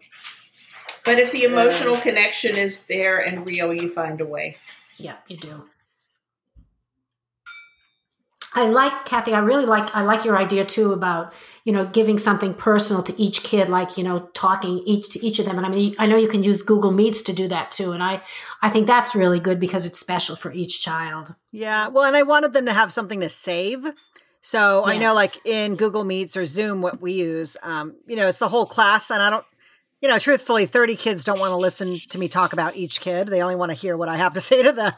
But 1.05 1.19
if 1.19 1.31
the 1.31 1.43
emotional 1.43 1.97
connection 1.97 2.57
is 2.57 2.85
there 2.85 3.19
and 3.19 3.45
real, 3.45 3.73
you 3.73 3.89
find 3.89 4.21
a 4.21 4.25
way. 4.25 4.57
Yeah, 4.97 5.15
you 5.27 5.37
do. 5.37 5.63
I 8.55 8.65
like 8.65 9.05
Kathy. 9.05 9.33
I 9.33 9.39
really 9.39 9.65
like. 9.65 9.93
I 9.95 10.01
like 10.01 10.25
your 10.25 10.37
idea 10.37 10.63
too 10.63 10.93
about 10.93 11.33
you 11.63 11.73
know 11.73 11.85
giving 11.85 12.17
something 12.17 12.53
personal 12.53 13.01
to 13.03 13.21
each 13.21 13.43
kid, 13.43 13.67
like 13.67 13.97
you 13.97 14.03
know 14.03 14.29
talking 14.33 14.79
each 14.85 15.09
to 15.09 15.25
each 15.25 15.39
of 15.39 15.45
them. 15.45 15.57
And 15.57 15.65
I 15.65 15.69
mean, 15.69 15.95
I 15.97 16.05
know 16.05 16.17
you 16.17 16.27
can 16.27 16.43
use 16.43 16.61
Google 16.61 16.91
Meets 16.91 17.23
to 17.23 17.33
do 17.33 17.47
that 17.47 17.71
too. 17.71 17.91
And 17.91 18.03
I, 18.03 18.21
I 18.61 18.69
think 18.69 18.85
that's 18.85 19.15
really 19.15 19.39
good 19.39 19.59
because 19.59 19.85
it's 19.85 19.99
special 19.99 20.35
for 20.35 20.53
each 20.53 20.81
child. 20.81 21.33
Yeah. 21.51 21.87
Well, 21.87 22.03
and 22.03 22.15
I 22.15 22.23
wanted 22.23 22.53
them 22.53 22.67
to 22.67 22.73
have 22.73 22.93
something 22.93 23.19
to 23.21 23.29
save. 23.29 23.91
So 24.45 24.83
I 24.83 24.97
know, 24.97 25.15
like 25.15 25.31
in 25.45 25.75
Google 25.75 26.03
Meets 26.03 26.35
or 26.35 26.45
Zoom, 26.45 26.81
what 26.81 27.01
we 27.01 27.13
use, 27.13 27.55
um, 27.63 27.95
you 28.05 28.17
know, 28.17 28.27
it's 28.27 28.39
the 28.39 28.49
whole 28.49 28.65
class, 28.65 29.09
and 29.09 29.21
I 29.21 29.29
don't, 29.29 29.45
you 30.03 30.09
know, 30.09 30.19
truthfully, 30.19 30.65
thirty 30.67 30.95
kids 30.97 31.23
don't 31.23 31.39
want 31.39 31.51
to 31.51 31.57
listen 31.57 31.95
to 32.09 32.17
me 32.19 32.27
talk 32.27 32.51
about 32.53 32.75
each 32.75 32.99
kid. 32.99 33.27
They 33.29 33.41
only 33.41 33.55
want 33.55 33.71
to 33.71 33.75
hear 33.77 33.95
what 33.97 34.09
I 34.09 34.17
have 34.17 34.33
to 34.33 34.41
say 34.49 34.61
to 34.61 34.71
them. 34.73 34.93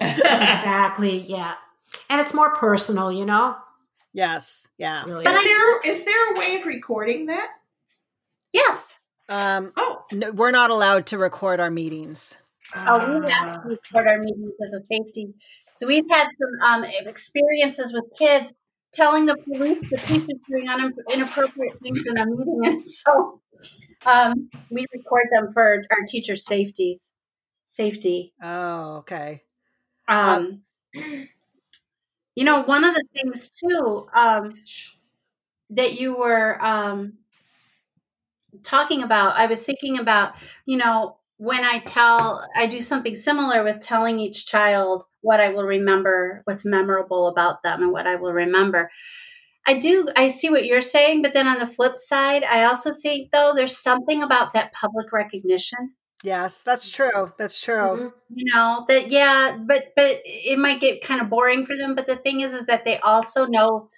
Exactly. 0.00 1.18
Yeah, 1.18 1.54
and 2.08 2.20
it's 2.20 2.34
more 2.34 2.54
personal. 2.54 3.10
You 3.10 3.24
know. 3.24 3.56
yes. 4.12 4.68
Yeah. 4.78 5.02
Really 5.04 5.24
Is 5.26 5.34
is. 5.34 5.44
there 5.44 5.80
is 5.80 6.04
there 6.04 6.34
a 6.34 6.38
way 6.38 6.60
of 6.60 6.66
recording 6.66 7.26
that? 7.26 7.48
Yes. 8.52 8.98
Um, 9.28 9.72
Oh, 9.76 10.04
no, 10.12 10.32
we're 10.32 10.50
not 10.50 10.70
allowed 10.70 11.06
to 11.06 11.18
record 11.18 11.60
our 11.60 11.70
meetings. 11.70 12.36
Oh, 12.74 13.20
we 13.20 13.30
have 13.30 13.62
to 13.62 13.68
record 13.68 14.06
our 14.08 14.18
meetings 14.18 14.52
as 14.62 14.72
a 14.74 14.80
safety. 14.86 15.34
So 15.74 15.86
we've 15.86 16.04
had 16.10 16.28
some 16.40 16.82
um, 16.82 16.84
experiences 17.06 17.92
with 17.92 18.04
kids 18.18 18.52
telling 18.92 19.26
the 19.26 19.36
police 19.36 19.78
the 19.90 19.96
teachers 19.96 20.38
doing 20.48 20.66
inappropriate 21.12 21.80
things 21.82 22.06
in 22.06 22.18
a 22.18 22.26
meeting, 22.26 22.60
and 22.64 22.84
so 22.84 23.40
um, 24.06 24.50
we 24.70 24.86
record 24.92 25.28
them 25.32 25.52
for 25.52 25.84
our 25.90 26.04
teachers' 26.06 26.44
safeties. 26.44 27.12
Safety. 27.66 28.34
Oh, 28.42 28.96
okay. 28.98 29.42
Um, 30.08 30.62
you 30.94 32.44
know, 32.44 32.62
one 32.62 32.84
of 32.84 32.94
the 32.94 33.04
things 33.14 33.50
too 33.50 34.08
um, 34.12 34.48
that 35.70 36.00
you 36.00 36.16
were 36.16 36.62
um, 36.64 37.14
talking 38.62 39.02
about, 39.02 39.36
I 39.36 39.46
was 39.46 39.62
thinking 39.62 39.98
about, 39.98 40.34
you 40.66 40.78
know, 40.78 41.18
when 41.40 41.64
I 41.64 41.78
tell, 41.78 42.46
I 42.54 42.66
do 42.66 42.82
something 42.82 43.16
similar 43.16 43.64
with 43.64 43.80
telling 43.80 44.20
each 44.20 44.44
child 44.44 45.04
what 45.22 45.40
I 45.40 45.48
will 45.48 45.64
remember, 45.64 46.42
what's 46.44 46.66
memorable 46.66 47.28
about 47.28 47.62
them, 47.62 47.82
and 47.82 47.92
what 47.92 48.06
I 48.06 48.16
will 48.16 48.34
remember. 48.34 48.90
I 49.66 49.78
do, 49.78 50.06
I 50.14 50.28
see 50.28 50.50
what 50.50 50.66
you're 50.66 50.82
saying, 50.82 51.22
but 51.22 51.32
then 51.32 51.48
on 51.48 51.58
the 51.58 51.66
flip 51.66 51.96
side, 51.96 52.44
I 52.44 52.64
also 52.64 52.92
think 52.92 53.30
though 53.30 53.54
there's 53.56 53.78
something 53.78 54.22
about 54.22 54.52
that 54.52 54.74
public 54.74 55.14
recognition. 55.14 55.94
Yes, 56.22 56.60
that's 56.60 56.90
true. 56.90 57.32
That's 57.38 57.58
true. 57.58 57.74
Mm-hmm. 57.74 58.08
You 58.34 58.54
know 58.54 58.84
that, 58.88 59.10
yeah, 59.10 59.56
but 59.58 59.92
but 59.96 60.20
it 60.26 60.58
might 60.58 60.82
get 60.82 61.02
kind 61.02 61.22
of 61.22 61.30
boring 61.30 61.64
for 61.64 61.74
them. 61.74 61.94
But 61.94 62.06
the 62.06 62.16
thing 62.16 62.42
is, 62.42 62.52
is 62.52 62.66
that 62.66 62.84
they 62.84 62.98
also 62.98 63.46
know 63.46 63.88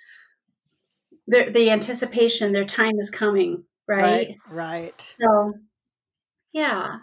the 1.27 1.51
the 1.53 1.71
anticipation, 1.71 2.53
their 2.53 2.65
time 2.65 3.01
is 3.01 3.11
coming, 3.11 3.65
right? 3.89 4.37
Right. 4.49 4.93
right. 4.93 5.15
So, 5.21 5.55
yeah. 6.53 6.99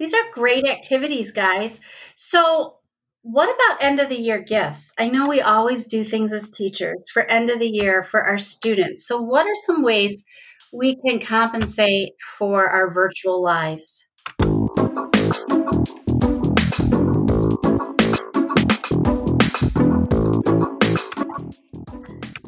These 0.00 0.14
are 0.14 0.32
great 0.32 0.66
activities, 0.66 1.30
guys. 1.30 1.78
So, 2.14 2.76
what 3.20 3.54
about 3.54 3.84
end 3.84 4.00
of 4.00 4.08
the 4.08 4.18
year 4.18 4.40
gifts? 4.40 4.94
I 4.98 5.10
know 5.10 5.28
we 5.28 5.42
always 5.42 5.86
do 5.86 6.04
things 6.04 6.32
as 6.32 6.48
teachers 6.48 6.96
for 7.12 7.24
end 7.24 7.50
of 7.50 7.58
the 7.58 7.68
year 7.68 8.02
for 8.02 8.22
our 8.22 8.38
students. 8.38 9.06
So, 9.06 9.20
what 9.20 9.44
are 9.44 9.54
some 9.66 9.82
ways 9.82 10.24
we 10.72 10.96
can 11.06 11.20
compensate 11.20 12.14
for 12.38 12.66
our 12.66 12.90
virtual 12.90 13.42
lives? 13.42 14.06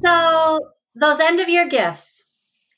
So, 0.02 0.59
those 0.94 1.21
end 1.21 1.38
of 1.38 1.50
year 1.50 1.68
gifts, 1.68 2.22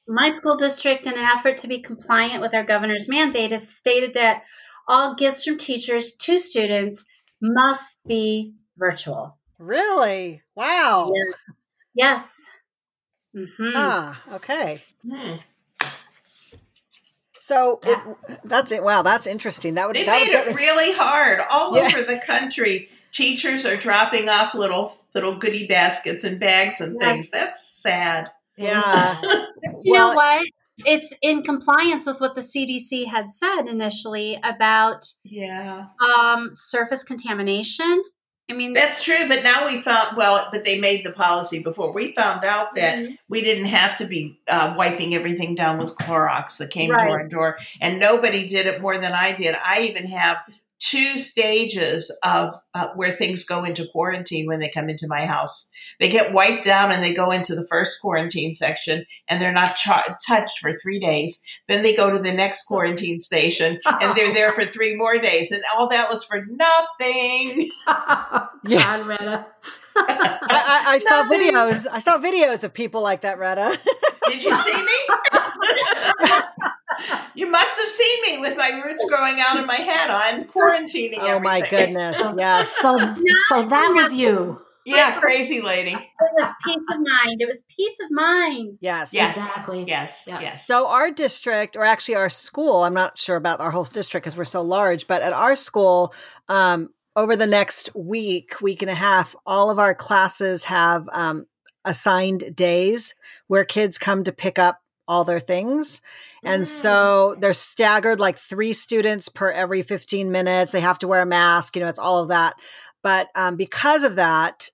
my 0.06 0.30
school 0.30 0.56
district, 0.56 1.06
in 1.06 1.14
an 1.14 1.24
effort 1.24 1.58
to 1.58 1.68
be 1.68 1.80
compliant 1.80 2.40
with 2.40 2.54
our 2.54 2.64
governor's 2.64 3.08
mandate, 3.08 3.52
has 3.52 3.68
stated 3.68 4.14
that 4.14 4.42
all 4.86 5.14
gifts 5.14 5.44
from 5.44 5.56
teachers 5.56 6.14
to 6.16 6.38
students 6.38 7.06
must 7.40 7.98
be 8.06 8.54
virtual. 8.76 9.38
Really? 9.58 10.42
Wow. 10.54 11.12
Yes. 11.14 11.38
yes. 11.94 12.50
Mm-hmm. 13.36 13.72
Ah, 13.74 14.22
okay. 14.34 14.82
Hmm. 15.08 15.36
So 17.40 17.78
it, 17.82 17.98
that's 18.44 18.72
it. 18.72 18.82
Wow, 18.82 19.02
that's 19.02 19.26
interesting. 19.26 19.74
That 19.74 19.86
would 19.86 19.96
they 19.96 20.04
that 20.04 20.12
made 20.12 20.34
would 20.34 20.48
it 20.48 20.54
really 20.56 20.94
hard 20.96 21.40
all 21.50 21.76
yeah. 21.76 21.88
over 21.88 22.02
the 22.02 22.18
country. 22.18 22.88
Teachers 23.10 23.66
are 23.66 23.76
dropping 23.76 24.30
off 24.30 24.54
little 24.54 24.90
little 25.14 25.36
goodie 25.36 25.66
baskets 25.66 26.24
and 26.24 26.40
bags 26.40 26.80
and 26.80 26.98
things. 26.98 27.30
That's 27.30 27.82
sad. 27.82 28.30
Yeah. 28.56 29.20
you 29.82 29.92
well, 29.92 30.10
know 30.10 30.14
what? 30.14 30.46
it's 30.84 31.14
in 31.22 31.42
compliance 31.42 32.06
with 32.06 32.20
what 32.20 32.34
the 32.34 32.40
CDC 32.40 33.06
had 33.06 33.30
said 33.30 33.62
initially 33.62 34.38
about 34.42 35.06
yeah 35.22 35.86
um, 36.04 36.50
surface 36.54 37.04
contamination. 37.04 38.02
I 38.50 38.52
mean, 38.52 38.74
that's 38.74 39.02
true, 39.02 39.26
but 39.26 39.42
now 39.42 39.66
we 39.66 39.80
found 39.80 40.18
well, 40.18 40.46
but 40.52 40.64
they 40.64 40.78
made 40.78 41.02
the 41.02 41.12
policy 41.12 41.62
before. 41.62 41.94
We 41.94 42.12
found 42.12 42.44
out 42.44 42.74
that 42.74 42.98
mm-hmm. 42.98 43.14
we 43.26 43.40
didn't 43.40 43.66
have 43.66 43.96
to 43.98 44.04
be 44.04 44.38
uh, 44.48 44.74
wiping 44.76 45.14
everything 45.14 45.54
down 45.54 45.78
with 45.78 45.96
Clorox 45.96 46.58
that 46.58 46.68
came 46.68 46.90
right. 46.90 47.06
to 47.06 47.10
our 47.10 47.26
door, 47.26 47.56
and 47.80 47.98
nobody 47.98 48.46
did 48.46 48.66
it 48.66 48.82
more 48.82 48.98
than 48.98 49.12
I 49.12 49.32
did. 49.32 49.54
I 49.64 49.82
even 49.82 50.08
have 50.08 50.36
two 50.84 51.16
stages 51.16 52.14
of 52.24 52.54
uh, 52.74 52.88
where 52.94 53.10
things 53.10 53.44
go 53.44 53.64
into 53.64 53.86
quarantine 53.86 54.46
when 54.46 54.60
they 54.60 54.68
come 54.68 54.90
into 54.90 55.06
my 55.08 55.24
house. 55.24 55.70
They 55.98 56.10
get 56.10 56.32
wiped 56.32 56.64
down 56.64 56.92
and 56.92 57.02
they 57.02 57.14
go 57.14 57.30
into 57.30 57.54
the 57.54 57.66
first 57.70 58.00
quarantine 58.02 58.52
section 58.52 59.06
and 59.28 59.40
they're 59.40 59.52
not 59.52 59.76
ch- 59.76 59.88
touched 60.26 60.58
for 60.58 60.72
three 60.72 61.00
days. 61.00 61.42
Then 61.68 61.82
they 61.82 61.96
go 61.96 62.10
to 62.10 62.18
the 62.18 62.34
next 62.34 62.66
quarantine 62.66 63.20
station 63.20 63.80
and 63.86 64.14
they're 64.14 64.34
there 64.34 64.52
for 64.52 64.64
three 64.64 64.94
more 64.94 65.18
days. 65.18 65.50
And 65.52 65.62
all 65.74 65.88
that 65.88 66.10
was 66.10 66.24
for 66.24 66.44
nothing. 66.44 67.70
yeah, 68.66 69.06
Retta. 69.06 69.46
I, 69.96 70.40
I, 70.48 70.82
I 70.94 70.98
saw 70.98 71.24
videos. 71.24 71.86
I 71.90 72.00
saw 72.00 72.18
videos 72.18 72.64
of 72.64 72.74
people 72.74 73.00
like 73.00 73.22
that, 73.22 73.38
Retta. 73.38 73.78
Did 74.26 74.42
you 74.42 74.54
see 74.54 74.84
me? 74.84 76.40
You 77.34 77.50
must 77.50 77.78
have 77.80 77.88
seen 77.88 78.22
me 78.22 78.38
with 78.38 78.56
my 78.56 78.82
roots 78.84 79.04
growing 79.08 79.36
out 79.40 79.58
of 79.58 79.66
my 79.66 79.74
head 79.74 80.10
on 80.10 80.44
quarantining. 80.44 81.18
Oh 81.18 81.26
everything. 81.26 81.42
my 81.42 81.68
goodness! 81.68 82.18
Yes. 82.36 82.76
So, 82.76 82.98
so 83.48 83.64
that 83.64 83.92
was 83.94 84.14
you. 84.14 84.60
Yeah, 84.86 85.18
crazy 85.18 85.62
lady. 85.62 85.92
It 85.92 86.00
was 86.20 86.50
peace 86.64 86.84
of 86.92 86.98
mind. 86.98 87.40
It 87.40 87.48
was 87.48 87.64
peace 87.74 87.98
of 88.04 88.10
mind. 88.10 88.76
Yes. 88.80 89.14
Yes. 89.14 89.36
Exactly. 89.36 89.84
Yes. 89.88 90.24
Yeah. 90.26 90.40
Yes. 90.40 90.66
So 90.66 90.88
our 90.88 91.10
district, 91.10 91.76
or 91.76 91.84
actually 91.84 92.16
our 92.16 92.28
school, 92.28 92.82
I'm 92.82 92.92
not 92.92 93.18
sure 93.18 93.36
about 93.36 93.60
our 93.60 93.70
whole 93.70 93.84
district 93.84 94.24
because 94.24 94.36
we're 94.36 94.44
so 94.44 94.60
large, 94.60 95.06
but 95.06 95.22
at 95.22 95.32
our 95.32 95.56
school, 95.56 96.12
um, 96.48 96.90
over 97.16 97.36
the 97.36 97.46
next 97.46 97.94
week, 97.94 98.60
week 98.60 98.82
and 98.82 98.90
a 98.90 98.94
half, 98.94 99.34
all 99.46 99.70
of 99.70 99.78
our 99.78 99.94
classes 99.94 100.64
have 100.64 101.08
um, 101.12 101.46
assigned 101.84 102.54
days 102.54 103.14
where 103.46 103.64
kids 103.64 103.98
come 103.98 104.24
to 104.24 104.32
pick 104.32 104.58
up 104.58 104.80
all 105.06 105.24
their 105.24 105.40
things. 105.40 106.00
And 106.44 106.62
mm. 106.62 106.66
so 106.66 107.36
they're 107.38 107.54
staggered 107.54 108.20
like 108.20 108.38
three 108.38 108.72
students 108.72 109.28
per 109.28 109.50
every 109.50 109.82
15 109.82 110.30
minutes. 110.30 110.72
They 110.72 110.80
have 110.80 110.98
to 111.00 111.08
wear 111.08 111.22
a 111.22 111.26
mask, 111.26 111.76
you 111.76 111.82
know, 111.82 111.88
it's 111.88 111.98
all 111.98 112.22
of 112.22 112.28
that. 112.28 112.54
But 113.02 113.28
um, 113.34 113.56
because 113.56 114.02
of 114.02 114.16
that, 114.16 114.70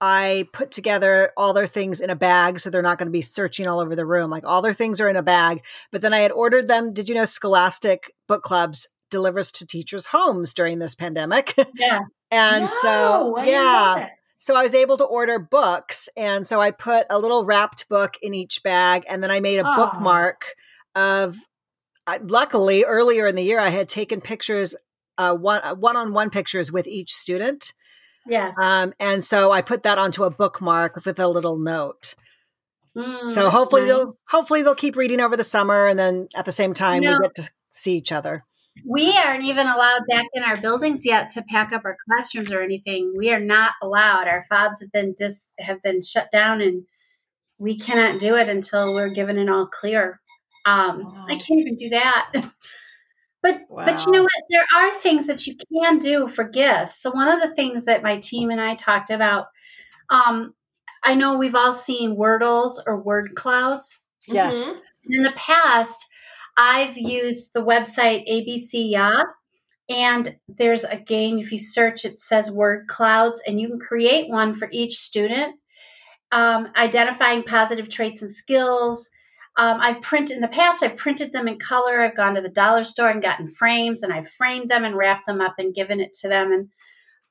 I 0.00 0.48
put 0.52 0.72
together 0.72 1.32
all 1.36 1.52
their 1.52 1.66
things 1.66 2.00
in 2.00 2.10
a 2.10 2.16
bag 2.16 2.60
so 2.60 2.68
they're 2.68 2.82
not 2.82 2.98
going 2.98 3.06
to 3.06 3.12
be 3.12 3.22
searching 3.22 3.66
all 3.66 3.80
over 3.80 3.96
the 3.96 4.04
room. 4.04 4.30
Like 4.30 4.44
all 4.44 4.62
their 4.62 4.74
things 4.74 5.00
are 5.00 5.08
in 5.08 5.16
a 5.16 5.22
bag. 5.22 5.64
But 5.90 6.02
then 6.02 6.12
I 6.12 6.18
had 6.18 6.32
ordered 6.32 6.68
them. 6.68 6.92
Did 6.92 7.08
you 7.08 7.14
know 7.14 7.24
Scholastic 7.24 8.12
Book 8.26 8.42
Clubs 8.42 8.88
delivers 9.10 9.52
to 9.52 9.66
teachers' 9.66 10.06
homes 10.06 10.52
during 10.52 10.78
this 10.78 10.94
pandemic? 10.94 11.54
Yeah. 11.76 12.00
and 12.30 12.64
no, 12.64 12.70
so, 12.82 13.42
yeah. 13.42 14.10
So 14.38 14.54
I 14.54 14.62
was 14.62 14.74
able 14.74 14.98
to 14.98 15.04
order 15.04 15.38
books. 15.38 16.08
And 16.16 16.46
so 16.46 16.60
I 16.60 16.70
put 16.70 17.06
a 17.08 17.18
little 17.18 17.44
wrapped 17.44 17.88
book 17.88 18.14
in 18.20 18.34
each 18.34 18.62
bag. 18.62 19.04
And 19.08 19.22
then 19.22 19.30
I 19.30 19.40
made 19.40 19.58
a 19.58 19.64
Aww. 19.64 19.76
bookmark 19.76 20.54
of, 20.96 21.36
uh, 22.08 22.18
luckily, 22.22 22.84
earlier 22.84 23.28
in 23.28 23.36
the 23.36 23.42
year, 23.42 23.60
I 23.60 23.68
had 23.68 23.88
taken 23.88 24.20
pictures, 24.20 24.74
uh, 25.18 25.34
one 25.34 25.62
one 25.78 25.96
on 25.96 26.12
one 26.12 26.30
pictures 26.30 26.72
with 26.72 26.88
each 26.88 27.12
student. 27.12 27.72
Yeah. 28.26 28.52
Um, 28.60 28.92
and 28.98 29.24
so 29.24 29.52
I 29.52 29.62
put 29.62 29.84
that 29.84 29.98
onto 29.98 30.24
a 30.24 30.30
bookmark 30.30 31.04
with 31.04 31.20
a 31.20 31.28
little 31.28 31.58
note. 31.58 32.14
Mm, 32.96 33.28
so 33.28 33.50
hopefully 33.50 33.82
nice. 33.82 33.90
they'll 33.90 34.18
hopefully 34.28 34.62
they'll 34.62 34.74
keep 34.74 34.96
reading 34.96 35.20
over 35.20 35.36
the 35.36 35.44
summer, 35.44 35.86
and 35.86 35.98
then 35.98 36.28
at 36.34 36.44
the 36.46 36.52
same 36.52 36.74
time 36.74 37.02
you 37.02 37.10
know, 37.10 37.18
we 37.20 37.26
get 37.26 37.34
to 37.36 37.50
see 37.70 37.94
each 37.96 38.10
other. 38.10 38.44
We 38.88 39.16
aren't 39.16 39.44
even 39.44 39.66
allowed 39.66 40.02
back 40.08 40.26
in 40.34 40.42
our 40.42 40.60
buildings 40.60 41.04
yet 41.04 41.30
to 41.30 41.42
pack 41.42 41.72
up 41.72 41.84
our 41.84 41.96
classrooms 42.08 42.52
or 42.52 42.62
anything. 42.62 43.14
We 43.16 43.30
are 43.30 43.40
not 43.40 43.72
allowed. 43.82 44.28
Our 44.28 44.44
fobs 44.48 44.80
have 44.80 44.92
been 44.92 45.14
dis 45.16 45.52
have 45.58 45.82
been 45.82 46.02
shut 46.02 46.30
down, 46.32 46.60
and 46.60 46.84
we 47.58 47.78
cannot 47.78 48.18
do 48.18 48.34
it 48.36 48.48
until 48.48 48.94
we're 48.94 49.10
given 49.10 49.38
an 49.38 49.48
all 49.48 49.66
clear. 49.66 50.20
Um, 50.66 51.04
wow. 51.04 51.26
I 51.28 51.36
can't 51.36 51.60
even 51.60 51.76
do 51.76 51.88
that. 51.90 52.32
but 53.42 53.62
wow. 53.70 53.86
but 53.86 54.04
you 54.04 54.12
know 54.12 54.22
what? 54.22 54.44
There 54.50 54.66
are 54.76 54.92
things 54.94 55.26
that 55.28 55.46
you 55.46 55.56
can 55.72 55.98
do 55.98 56.28
for 56.28 56.44
gifts. 56.44 57.00
So 57.00 57.12
one 57.12 57.28
of 57.28 57.40
the 57.40 57.54
things 57.54 57.86
that 57.86 58.02
my 58.02 58.18
team 58.18 58.50
and 58.50 58.60
I 58.60 58.74
talked 58.74 59.10
about. 59.10 59.46
Um, 60.10 60.54
I 61.02 61.14
know 61.14 61.38
we've 61.38 61.54
all 61.54 61.72
seen 61.72 62.16
Wordles 62.16 62.78
or 62.84 63.00
word 63.00 63.34
clouds. 63.36 64.02
Yes. 64.26 64.56
Mm-hmm. 64.56 64.78
In 65.08 65.22
the 65.22 65.32
past, 65.36 66.04
I've 66.56 66.96
used 66.96 67.52
the 67.52 67.64
website 67.64 68.26
ABCya, 68.28 69.24
and 69.88 70.36
there's 70.48 70.82
a 70.82 70.96
game. 70.96 71.38
If 71.38 71.52
you 71.52 71.58
search, 71.58 72.04
it 72.04 72.18
says 72.18 72.50
word 72.50 72.88
clouds, 72.88 73.42
and 73.46 73.60
you 73.60 73.68
can 73.68 73.78
create 73.78 74.28
one 74.28 74.54
for 74.54 74.68
each 74.72 74.96
student, 74.96 75.54
um, 76.32 76.68
identifying 76.76 77.44
positive 77.44 77.88
traits 77.88 78.22
and 78.22 78.30
skills. 78.30 79.08
Um, 79.58 79.78
I've 79.80 80.02
printed 80.02 80.36
in 80.36 80.42
the 80.42 80.48
past. 80.48 80.82
I've 80.82 80.96
printed 80.96 81.32
them 81.32 81.48
in 81.48 81.58
color. 81.58 82.00
I've 82.00 82.16
gone 82.16 82.34
to 82.34 82.40
the 82.40 82.48
dollar 82.48 82.84
store 82.84 83.08
and 83.08 83.22
gotten 83.22 83.48
frames, 83.48 84.02
and 84.02 84.12
I've 84.12 84.28
framed 84.30 84.68
them 84.68 84.84
and 84.84 84.96
wrapped 84.96 85.26
them 85.26 85.40
up 85.40 85.54
and 85.58 85.74
given 85.74 86.00
it 86.00 86.12
to 86.20 86.28
them. 86.28 86.52
And 86.52 86.68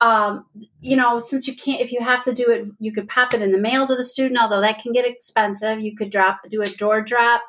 um, 0.02 0.46
you 0.82 0.96
know, 0.96 1.20
since 1.20 1.48
you 1.48 1.56
can't, 1.56 1.82
if 1.82 1.92
you 1.92 2.02
have 2.02 2.24
to 2.24 2.34
do 2.34 2.50
it, 2.50 2.66
you 2.80 2.92
could 2.92 3.08
pop 3.08 3.34
it 3.34 3.42
in 3.42 3.52
the 3.52 3.58
mail 3.58 3.88
to 3.88 3.96
the 3.96 4.04
student, 4.04 4.40
although 4.42 4.62
that 4.62 4.80
can 4.80 4.92
get 4.92 5.06
expensive. 5.06 5.80
You 5.80 5.96
could 5.96 6.10
drop, 6.10 6.40
do 6.50 6.62
a 6.62 6.68
door 6.68 7.02
drop 7.02 7.44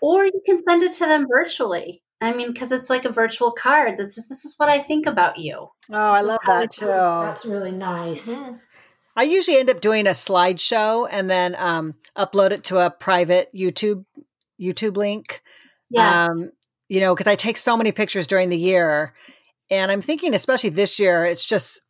or 0.00 0.24
you 0.24 0.40
can 0.44 0.58
send 0.58 0.82
it 0.82 0.92
to 0.92 1.06
them 1.06 1.26
virtually. 1.28 2.02
I 2.20 2.32
mean, 2.32 2.52
because 2.52 2.72
it's 2.72 2.88
like 2.88 3.04
a 3.04 3.12
virtual 3.12 3.52
card. 3.52 3.98
This 3.98 4.16
is 4.16 4.28
this 4.28 4.44
is 4.44 4.54
what 4.56 4.70
I 4.70 4.78
think 4.78 5.06
about 5.06 5.38
you. 5.38 5.68
Oh, 5.90 5.94
I 5.94 6.22
love 6.22 6.38
that 6.46 6.70
too. 6.70 6.86
That's 6.86 7.44
really 7.44 7.72
nice. 7.72 8.34
Mm-hmm. 8.34 8.54
I 9.16 9.22
usually 9.22 9.58
end 9.58 9.70
up 9.70 9.80
doing 9.80 10.06
a 10.06 10.10
slideshow 10.10 11.08
and 11.10 11.30
then 11.30 11.56
um, 11.58 11.94
upload 12.16 12.50
it 12.50 12.64
to 12.64 12.78
a 12.78 12.90
private 12.90 13.48
YouTube 13.54 14.04
YouTube 14.60 14.96
link. 14.96 15.42
Yes. 15.90 16.30
Um, 16.30 16.50
you 16.88 17.00
know, 17.00 17.14
because 17.14 17.26
I 17.26 17.34
take 17.34 17.56
so 17.56 17.76
many 17.76 17.92
pictures 17.92 18.26
during 18.26 18.48
the 18.48 18.56
year, 18.56 19.14
and 19.70 19.90
I'm 19.90 20.02
thinking, 20.02 20.34
especially 20.34 20.70
this 20.70 21.00
year, 21.00 21.24
it's 21.24 21.44
just 21.44 21.80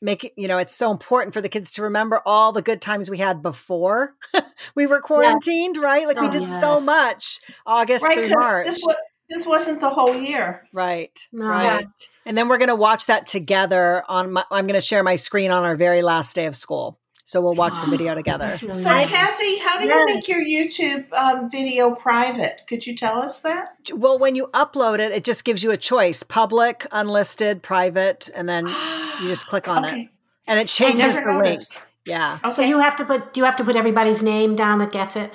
making 0.00 0.30
you 0.36 0.46
know 0.46 0.58
it's 0.58 0.74
so 0.74 0.90
important 0.90 1.32
for 1.32 1.40
the 1.40 1.48
kids 1.48 1.72
to 1.72 1.82
remember 1.82 2.20
all 2.26 2.52
the 2.52 2.62
good 2.62 2.82
times 2.82 3.08
we 3.08 3.18
had 3.18 3.42
before 3.42 4.14
we 4.74 4.86
were 4.86 5.00
quarantined 5.00 5.76
yes. 5.76 5.82
right 5.82 6.06
like 6.06 6.18
oh, 6.18 6.22
we 6.22 6.28
did 6.28 6.42
yes. 6.42 6.60
so 6.60 6.78
much 6.80 7.40
august 7.64 8.04
right, 8.04 8.18
through 8.18 8.28
march 8.28 8.66
this 8.66 8.78
was, 8.86 8.94
this 9.28 9.46
wasn't 9.46 9.80
the 9.80 9.90
whole 9.90 10.14
year. 10.14 10.66
Right. 10.72 11.18
No. 11.32 11.46
Right. 11.46 11.86
And 12.24 12.36
then 12.36 12.48
we're 12.48 12.58
going 12.58 12.68
to 12.68 12.76
watch 12.76 13.06
that 13.06 13.26
together 13.26 14.02
on 14.08 14.32
my, 14.32 14.44
I'm 14.50 14.66
going 14.66 14.78
to 14.80 14.86
share 14.86 15.02
my 15.02 15.16
screen 15.16 15.50
on 15.50 15.64
our 15.64 15.76
very 15.76 16.02
last 16.02 16.34
day 16.34 16.46
of 16.46 16.54
school. 16.56 16.98
So 17.24 17.40
we'll 17.40 17.54
watch 17.54 17.80
the 17.80 17.88
video 17.90 18.14
together. 18.22 18.52
Really 18.62 18.72
So, 18.72 18.90
nice. 18.90 19.08
Kathy, 19.08 19.58
how 19.58 19.80
do 19.80 19.86
Yeah. 19.88 19.98
you 19.98 20.06
make 20.06 20.28
your 20.28 20.44
YouTube 20.44 21.12
um, 21.12 21.50
video 21.50 21.94
private? 21.96 22.60
Could 22.68 22.86
you 22.86 22.94
tell 22.94 23.18
us 23.18 23.42
that? 23.42 23.76
Well, 23.92 24.18
when 24.18 24.36
you 24.36 24.46
upload 24.54 25.00
it, 25.00 25.10
it 25.10 25.24
just 25.24 25.44
gives 25.44 25.64
you 25.64 25.72
a 25.72 25.76
choice 25.76 26.22
public, 26.22 26.86
unlisted, 26.92 27.62
private, 27.64 28.30
and 28.34 28.48
then 28.48 28.66
you 29.22 29.28
just 29.28 29.46
click 29.48 29.66
on 29.66 29.84
it. 29.84 30.08
And 30.46 30.60
it 30.60 30.68
changes 30.68 31.16
never 31.16 31.32
the 31.32 31.38
link. 31.38 31.44
noticed. 31.46 31.72
Yeah. 32.04 32.38
So 32.46 32.62
you 32.62 32.78
have 32.78 32.94
to 32.96 33.04
put. 33.04 33.34
Do 33.34 33.40
you 33.40 33.44
have 33.44 33.56
to 33.56 33.64
put 33.64 33.74
everybody's 33.74 34.22
name 34.22 34.54
down 34.54 34.78
that 34.78 34.92
gets 34.92 35.16
it 35.16 35.32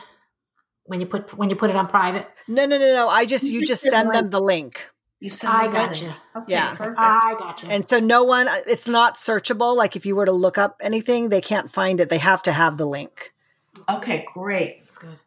when 0.85 0.99
you 0.99 1.05
put 1.05 1.37
when 1.37 1.49
you 1.49 1.55
put 1.55 1.69
it 1.69 1.75
on 1.75 1.87
private? 1.87 2.27
No, 2.47 2.65
no, 2.65 2.77
no, 2.77 2.93
no. 2.93 3.09
I 3.09 3.25
just, 3.25 3.45
you 3.45 3.59
just 3.59 3.83
just 3.83 3.83
send 3.83 4.13
them 4.13 4.29
the 4.29 4.41
link. 4.41 4.87
You 5.19 5.29
send 5.29 5.53
I 5.53 5.65
got 5.67 5.73
gotcha. 5.73 6.05
that. 6.05 6.17
Okay, 6.41 6.51
Yeah. 6.53 6.75
perfect. 6.75 6.99
I 6.99 7.35
gotcha. 7.37 7.67
And 7.71 7.87
so 7.87 7.99
no 7.99 8.23
one, 8.23 8.47
it's 8.67 8.87
not 8.87 9.15
searchable. 9.15 9.75
Like 9.75 9.95
if 9.95 10.05
you 10.05 10.15
were 10.15 10.25
to 10.25 10.31
look 10.31 10.57
up 10.57 10.77
anything, 10.81 11.29
they 11.29 11.41
can't 11.41 11.71
find 11.71 11.99
it. 11.99 12.09
They 12.09 12.17
have 12.17 12.41
to 12.43 12.51
have 12.51 12.77
the 12.77 12.85
link. 12.87 13.33
okay, 13.87 14.25
great. 14.33 14.81
That's 14.81 14.97
good. 14.97 15.19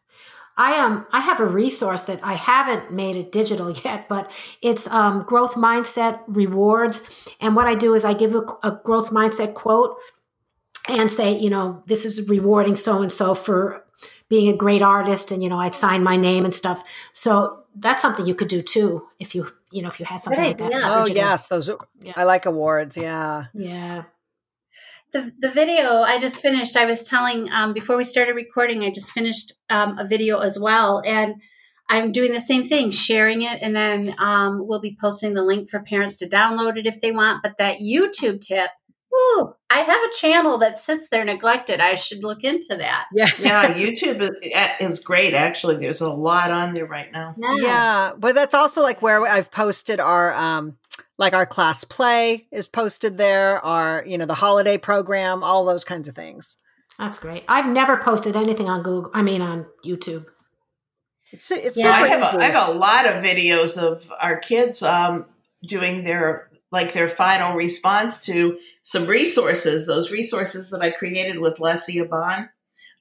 I 0.57 0.79
um 0.79 1.05
I 1.11 1.19
have 1.21 1.39
a 1.39 1.45
resource 1.45 2.05
that 2.05 2.19
I 2.23 2.33
haven't 2.33 2.91
made 2.91 3.15
it 3.15 3.31
digital 3.31 3.71
yet, 3.85 4.07
but 4.07 4.29
it's 4.61 4.87
um, 4.87 5.23
growth 5.23 5.55
mindset 5.55 6.21
rewards. 6.27 7.03
And 7.39 7.55
what 7.55 7.67
I 7.67 7.75
do 7.75 7.93
is 7.93 8.05
I 8.05 8.13
give 8.13 8.35
a, 8.35 8.45
a 8.63 8.79
growth 8.83 9.09
mindset 9.09 9.53
quote 9.53 9.97
and 10.87 11.11
say, 11.11 11.37
you 11.37 11.49
know, 11.49 11.83
this 11.87 12.05
is 12.05 12.29
rewarding 12.29 12.75
so 12.75 13.01
and 13.01 13.11
so 13.11 13.33
for 13.33 13.84
being 14.29 14.47
a 14.49 14.55
great 14.55 14.81
artist, 14.81 15.31
and 15.31 15.43
you 15.43 15.49
know, 15.49 15.59
I'd 15.59 15.75
sign 15.75 16.03
my 16.03 16.15
name 16.15 16.45
and 16.45 16.53
stuff. 16.53 16.83
So 17.13 17.63
that's 17.75 18.01
something 18.01 18.25
you 18.25 18.35
could 18.35 18.47
do 18.47 18.61
too 18.61 19.07
if 19.19 19.35
you 19.35 19.47
you 19.71 19.81
know 19.81 19.87
if 19.89 19.99
you 19.99 20.05
had 20.05 20.21
something 20.21 20.43
like 20.43 20.57
that. 20.57 20.65
idea. 20.65 20.79
that's 20.81 20.95
Oh, 20.95 21.05
digital. 21.05 21.29
yes. 21.29 21.47
Those, 21.47 21.69
are, 21.69 21.77
Yeah. 22.01 22.13
I 22.15 22.23
like 22.23 22.45
awards. 22.45 22.95
Yeah. 22.97 23.45
yeah. 23.53 24.03
The, 25.13 25.31
the 25.39 25.49
video 25.49 26.01
I 26.01 26.19
just 26.19 26.41
finished, 26.41 26.75
I 26.75 26.85
was 26.85 27.03
telling 27.03 27.49
um, 27.51 27.73
before 27.73 27.95
we 27.95 28.03
started 28.03 28.35
recording, 28.35 28.83
I 28.83 28.89
just 28.89 29.11
finished 29.11 29.53
um, 29.69 29.97
a 29.97 30.05
video 30.05 30.39
as 30.39 30.59
well. 30.59 31.01
And 31.05 31.35
I'm 31.87 32.11
doing 32.11 32.33
the 32.33 32.39
same 32.39 32.63
thing, 32.63 32.89
sharing 32.89 33.43
it. 33.43 33.59
And 33.61 33.73
then 33.75 34.13
um, 34.19 34.67
we'll 34.67 34.81
be 34.81 34.97
posting 34.99 35.33
the 35.33 35.43
link 35.43 35.69
for 35.69 35.79
parents 35.81 36.17
to 36.17 36.27
download 36.27 36.77
it 36.77 36.85
if 36.85 36.99
they 36.99 37.11
want. 37.13 37.43
But 37.43 37.57
that 37.59 37.77
YouTube 37.77 38.41
tip, 38.41 38.71
whoo, 39.15 39.53
I 39.69 39.79
have 39.79 40.01
a 40.03 40.13
channel 40.19 40.57
that 40.59 40.77
sits 40.79 41.07
there 41.09 41.23
neglected. 41.25 41.79
I 41.79 41.95
should 41.95 42.23
look 42.23 42.43
into 42.43 42.75
that. 42.77 43.05
Yeah. 43.13 43.29
Yeah, 43.39 43.73
YouTube 43.73 44.21
is- 44.21 44.53
is 44.79 44.99
great. 45.03 45.33
Actually, 45.33 45.77
there's 45.77 46.01
a 46.01 46.09
lot 46.13 46.51
on 46.51 46.73
there 46.73 46.85
right 46.85 47.11
now. 47.11 47.35
Yeah, 47.37 48.13
but 48.17 48.35
that's 48.35 48.55
also 48.55 48.81
like 48.81 49.01
where 49.01 49.25
I've 49.25 49.51
posted 49.51 49.99
our 49.99 50.33
um 50.33 50.77
like 51.17 51.33
our 51.33 51.45
class 51.45 51.83
play 51.83 52.47
is 52.51 52.67
posted 52.67 53.17
there, 53.17 53.63
our 53.65 54.03
you 54.05 54.17
know 54.17 54.25
the 54.25 54.35
holiday 54.35 54.77
program, 54.77 55.43
all 55.43 55.65
those 55.65 55.83
kinds 55.83 56.07
of 56.07 56.15
things. 56.15 56.57
That's 56.99 57.19
great. 57.19 57.43
I've 57.47 57.67
never 57.67 57.97
posted 57.97 58.35
anything 58.35 58.69
on 58.69 58.81
Google. 58.83 59.11
I 59.13 59.21
mean, 59.21 59.41
on 59.41 59.65
YouTube. 59.85 60.25
It's 61.31 61.51
it's 61.51 61.77
Yeah, 61.77 61.91
I 61.91 62.07
have 62.07 62.21
a. 62.35 62.39
I 62.39 62.45
have 62.45 62.69
a 62.69 62.73
lot 62.73 63.05
of 63.05 63.23
videos 63.23 63.77
of 63.77 64.11
our 64.21 64.37
kids 64.37 64.81
um, 64.83 65.25
doing 65.63 66.03
their 66.03 66.49
like 66.75 66.93
their 66.93 67.09
final 67.09 67.55
response 67.55 68.23
to 68.25 68.59
some 68.83 69.07
resources. 69.07 69.87
Those 69.87 70.11
resources 70.11 70.69
that 70.69 70.81
I 70.81 70.91
created 70.91 71.39
with 71.39 71.59
Leslie 71.59 71.97
Abon. 71.99 72.49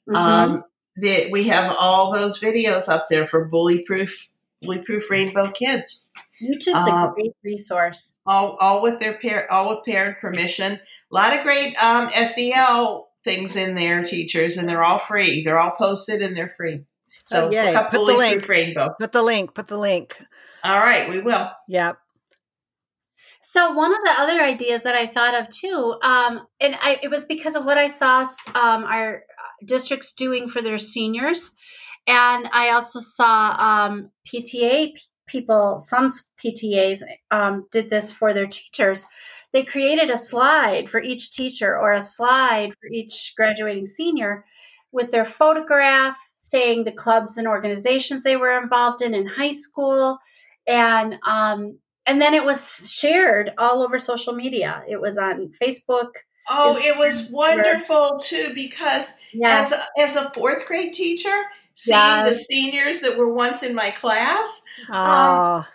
Mhm. 0.08 0.16
Um, 0.16 0.64
the, 0.96 1.28
we 1.32 1.48
have 1.48 1.74
all 1.78 2.12
those 2.12 2.38
videos 2.40 2.88
up 2.88 3.06
there 3.10 3.26
for 3.26 3.44
bully 3.46 3.82
proof, 3.84 4.28
bully 4.62 4.78
proof 4.78 5.10
rainbow 5.10 5.50
kids. 5.50 6.08
YouTube's 6.40 6.88
um, 6.88 7.10
a 7.10 7.12
great 7.14 7.34
resource. 7.42 8.12
All, 8.26 8.56
all 8.60 8.80
with 8.82 9.00
their 9.00 9.14
parent, 9.14 9.50
all 9.50 9.70
with 9.74 9.84
parent 9.84 10.18
permission. 10.20 10.74
A 10.74 10.80
lot 11.14 11.36
of 11.36 11.42
great 11.42 11.76
um, 11.82 12.08
SEL 12.10 13.08
things 13.24 13.56
in 13.56 13.74
there, 13.74 14.04
teachers, 14.04 14.56
and 14.56 14.68
they're 14.68 14.84
all 14.84 14.98
free. 14.98 15.42
They're 15.42 15.58
all 15.58 15.72
posted 15.72 16.22
and 16.22 16.36
they're 16.36 16.48
free. 16.56 16.84
So 17.24 17.48
Oh, 17.48 17.50
yay. 17.50 17.66
look 17.68 17.76
up 17.76 17.90
Put 17.90 18.06
the 18.06 18.12
link. 18.14 18.48
rainbow. 18.48 18.94
Put 19.00 19.12
the 19.12 19.22
link. 19.22 19.54
Put 19.54 19.66
the 19.66 19.78
link. 19.78 20.14
All 20.62 20.78
right, 20.78 21.08
we 21.10 21.20
will. 21.20 21.50
Yep. 21.68 21.98
So 23.46 23.72
one 23.72 23.92
of 23.92 24.02
the 24.04 24.14
other 24.18 24.42
ideas 24.42 24.84
that 24.84 24.94
I 24.94 25.06
thought 25.06 25.38
of 25.38 25.50
too, 25.50 25.96
um, 26.02 26.46
and 26.60 26.78
I, 26.80 26.98
it 27.02 27.10
was 27.10 27.26
because 27.26 27.56
of 27.56 27.66
what 27.66 27.76
I 27.76 27.88
saw 27.88 28.22
um, 28.54 28.84
our 28.84 29.22
districts 29.66 30.14
doing 30.14 30.48
for 30.48 30.62
their 30.62 30.78
seniors, 30.78 31.52
and 32.06 32.48
I 32.52 32.70
also 32.70 33.00
saw 33.00 33.54
um, 33.58 34.10
PTA 34.26 34.94
people. 35.26 35.78
Some 35.78 36.08
PTAs 36.42 37.02
um, 37.30 37.66
did 37.70 37.90
this 37.90 38.10
for 38.10 38.32
their 38.32 38.46
teachers. 38.46 39.06
They 39.52 39.62
created 39.62 40.08
a 40.08 40.16
slide 40.16 40.88
for 40.88 41.02
each 41.02 41.30
teacher 41.30 41.78
or 41.78 41.92
a 41.92 42.00
slide 42.00 42.72
for 42.72 42.88
each 42.90 43.34
graduating 43.36 43.86
senior 43.86 44.46
with 44.90 45.10
their 45.10 45.24
photograph 45.26 46.16
saying 46.38 46.84
the 46.84 46.92
clubs 46.92 47.36
and 47.36 47.46
organizations 47.46 48.22
they 48.22 48.36
were 48.36 48.58
involved 48.58 49.02
in 49.02 49.14
in 49.14 49.26
high 49.26 49.52
school 49.52 50.18
and 50.66 51.16
um, 51.26 51.78
and 52.06 52.20
then 52.20 52.34
it 52.34 52.44
was 52.44 52.90
shared 52.92 53.52
all 53.58 53.82
over 53.82 53.98
social 53.98 54.34
media. 54.34 54.82
It 54.88 55.00
was 55.00 55.18
on 55.18 55.52
Facebook. 55.62 56.10
Oh, 56.48 56.76
Is- 56.76 56.86
it 56.86 56.98
was 56.98 57.30
wonderful 57.32 58.18
too 58.20 58.52
because 58.54 59.16
Yeah, 59.32 59.60
as 59.60 59.72
a, 59.72 60.00
as 60.00 60.16
a 60.16 60.30
fourth 60.30 60.66
grade 60.66 60.92
teacher, 60.92 61.34
seeing 61.74 61.96
Yes. 61.98 62.28
the 62.28 62.34
seniors 62.36 63.00
that 63.00 63.16
were 63.16 63.32
once 63.32 63.62
in 63.62 63.74
my 63.74 63.90
class, 63.90 64.62
Oh, 64.92 65.66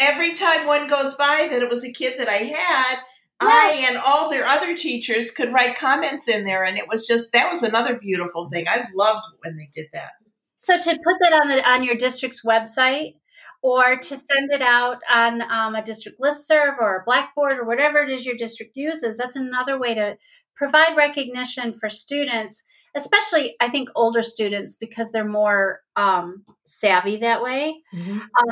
every 0.00 0.34
time 0.34 0.66
one 0.66 0.88
goes 0.88 1.14
by 1.14 1.46
that 1.50 1.62
it 1.62 1.70
was 1.70 1.84
a 1.84 1.92
kid 1.92 2.18
that 2.18 2.28
I 2.28 2.38
had, 2.38 2.98
I 3.40 3.86
and 3.88 3.98
all 4.06 4.28
their 4.30 4.46
other 4.46 4.76
teachers 4.76 5.30
could 5.30 5.52
write 5.52 5.78
comments 5.78 6.26
in 6.28 6.44
there, 6.44 6.64
and 6.64 6.76
it 6.78 6.88
was 6.88 7.06
just 7.06 7.32
that 7.32 7.52
was 7.52 7.62
another 7.62 7.94
beautiful 7.96 8.48
thing. 8.48 8.66
I 8.66 8.86
loved 8.94 9.26
when 9.44 9.56
they 9.56 9.68
did 9.74 9.86
that. 9.92 10.12
so 10.56 10.76
to 10.78 10.90
put 11.04 11.16
that 11.20 11.32
on 11.40 11.48
the 11.48 11.70
on 11.70 11.84
your 11.84 11.94
district's 11.96 12.44
website, 12.44 13.14
or 13.62 13.96
to 13.96 14.16
send 14.16 14.50
it 14.52 14.62
out 14.62 14.98
on 15.12 15.42
um, 15.50 15.74
a 15.74 15.82
district 15.82 16.20
listserv 16.20 16.78
or 16.78 16.96
a 16.98 17.04
Blackboard 17.04 17.54
or 17.54 17.64
whatever 17.64 17.98
it 17.98 18.10
is 18.10 18.24
your 18.26 18.36
district 18.36 18.72
uses, 18.76 19.16
that's 19.16 19.36
another 19.36 19.78
way 19.78 19.94
to 19.94 20.16
provide 20.56 20.96
recognition 20.96 21.72
for 21.78 21.90
students, 21.90 22.62
especially 22.94 23.56
I 23.60 23.68
think 23.68 23.88
older 23.94 24.22
students 24.22 24.76
because 24.76 25.10
they're 25.12 25.24
more 25.24 25.80
um, 25.96 26.44
savvy 26.64 27.16
that 27.18 27.42
way. 27.42 27.82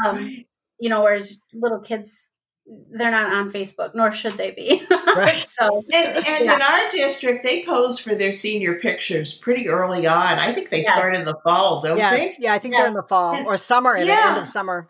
Um, 0.05 0.45
you 0.79 0.91
know, 0.91 1.03
whereas 1.03 1.39
little 1.55 1.79
kids, 1.81 2.31
they're 2.67 3.11
not 3.11 3.33
on 3.33 3.51
Facebook, 3.53 3.95
nor 3.95 4.11
should 4.11 4.33
they 4.35 4.51
be. 4.51 4.83
Right. 4.91 5.35
so, 5.59 5.83
And, 5.95 6.17
and 6.17 6.45
Yeah. 6.45 6.55
in 6.57 6.63
our 6.63 6.91
district, 6.91 7.43
they 7.45 7.63
pose 7.65 7.99
for 7.99 8.15
their 8.15 8.33
senior 8.33 8.79
pictures 8.81 9.39
pretty 9.39 9.69
early 9.69 10.07
on. 10.07 10.39
I 10.39 10.53
think 10.53 10.71
they 10.71 10.83
Yeah. 10.83 10.93
start 10.95 11.15
in 11.15 11.25
the 11.25 11.37
fall, 11.45 11.81
don't 11.81 11.97
yes. 11.99 12.37
they? 12.39 12.45
Yeah, 12.45 12.55
I 12.55 12.59
think 12.59 12.75
they're 12.77 12.87
in 12.87 12.93
the 12.95 13.03
fall 13.03 13.35
And- 13.35 13.47
or 13.47 13.57
summer, 13.57 13.95
in 13.95 14.03
the 14.03 14.07
Yeah. 14.09 14.31
end 14.31 14.39
of 14.43 14.49
summer. 14.49 14.89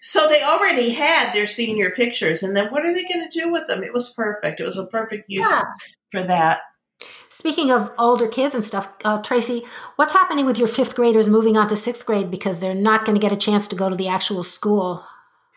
So 0.00 0.28
they 0.28 0.42
already 0.42 0.90
had 0.90 1.32
their 1.32 1.46
senior 1.46 1.90
pictures, 1.90 2.42
and 2.42 2.56
then 2.56 2.70
what 2.70 2.84
are 2.84 2.94
they 2.94 3.04
going 3.04 3.28
to 3.28 3.40
do 3.40 3.50
with 3.50 3.66
them? 3.66 3.82
It 3.82 3.92
was 3.92 4.12
perfect. 4.14 4.60
It 4.60 4.64
was 4.64 4.78
a 4.78 4.86
perfect 4.86 5.24
use 5.28 5.48
Yeah. 5.50 5.62
for 6.12 6.26
that. 6.26 6.60
Speaking 7.30 7.70
of 7.70 7.92
older 7.98 8.26
kids 8.26 8.54
and 8.54 8.64
stuff, 8.64 8.92
uh, 9.04 9.20
Tracy, 9.22 9.62
what's 9.96 10.14
happening 10.14 10.46
with 10.46 10.58
your 10.58 10.68
fifth 10.68 10.94
graders 10.94 11.28
moving 11.28 11.56
on 11.56 11.68
to 11.68 11.76
sixth 11.76 12.06
grade 12.06 12.30
because 12.30 12.60
they're 12.60 12.74
not 12.74 13.04
going 13.04 13.14
to 13.14 13.20
get 13.20 13.32
a 13.32 13.36
chance 13.36 13.68
to 13.68 13.76
go 13.76 13.88
to 13.88 13.96
the 13.96 14.08
actual 14.08 14.42
school? 14.42 15.04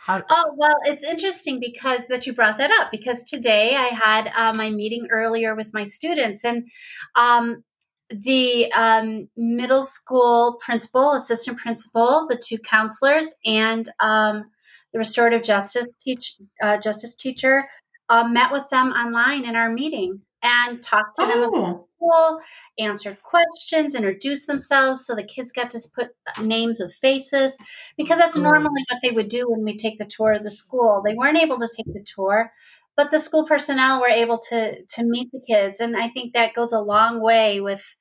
How, 0.06 0.24
Oh, 0.30 0.54
well, 0.58 0.76
it's 0.86 1.04
interesting 1.04 1.60
because 1.60 2.08
that 2.08 2.26
you 2.26 2.34
brought 2.34 2.58
that 2.58 2.72
up 2.72 2.90
because 2.92 3.24
today 3.24 3.76
I 3.76 3.86
had 3.88 4.32
uh, 4.36 4.54
my 4.54 4.70
meeting 4.72 5.08
earlier 5.12 5.56
with 5.56 5.74
my 5.74 5.84
students 5.84 6.44
and 6.44 6.68
um, 7.16 7.64
the 8.12 8.72
um, 8.74 9.30
middle 9.38 9.82
school 9.84 10.58
principal, 10.64 11.14
assistant 11.14 11.58
principal, 11.58 12.28
the 12.30 12.36
two 12.44 12.58
counselors, 12.60 13.34
and 13.46 13.88
um, 14.00 14.46
the 14.94 15.00
restorative 15.00 15.44
justice 15.44 15.88
teach 16.02 16.36
uh, 16.62 16.78
justice 16.78 17.16
teacher 17.16 17.68
uh, 18.10 18.28
met 18.28 18.52
with 18.52 18.70
them 18.70 18.90
online 18.90 19.46
in 19.46 19.56
our 19.56 19.70
meeting 19.72 20.22
and 20.44 20.82
talked 20.82 21.16
to 21.18 21.26
them 21.26 21.44
about 21.44 21.54
Oh. 21.54 21.86
school, 21.96 22.40
answered 22.80 23.22
questions, 23.22 23.94
introduced 23.94 24.48
themselves, 24.48 25.06
so 25.06 25.16
the 25.16 25.24
kids 25.24 25.52
got 25.52 25.70
to 25.70 25.80
put 25.96 26.10
names 26.44 26.80
with 26.82 26.94
faces 26.96 27.58
because 27.96 28.18
that's 28.18 28.36
normally 28.38 28.84
what 28.90 29.00
they 29.04 29.12
would 29.12 29.30
do 29.30 29.46
when 29.50 29.64
we 29.64 29.78
take 29.78 30.00
the 30.00 30.06
tour 30.06 30.34
of 30.34 30.44
the 30.44 30.50
school. 30.52 31.02
They 31.06 31.14
weren't 31.14 31.38
able 31.38 31.60
to 31.60 31.70
take 31.78 31.94
the 31.94 32.04
tour, 32.16 32.52
but 32.98 33.12
the 33.12 33.20
school 33.20 33.46
personnel 33.46 34.02
were 34.02 34.08
able 34.08 34.40
to 34.50 34.84
to 34.84 35.04
meet 35.04 35.32
the 35.32 35.42
kids, 35.48 35.80
and 35.80 35.96
I 35.96 36.10
think 36.10 36.34
that 36.34 36.54
goes 36.56 36.74
a 36.74 36.82
long 36.82 37.22
way 37.22 37.62
with 37.62 37.96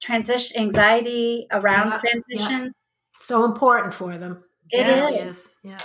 transition 0.00 0.60
anxiety 0.60 1.46
around 1.50 1.90
Yeah, 1.90 2.00
transitions. 2.00 2.72
so 3.18 3.44
important 3.44 3.94
for 3.94 4.16
them. 4.18 4.44
It 4.70 4.86
Yes. 4.86 5.24
is. 5.24 5.58
Yeah. 5.62 5.80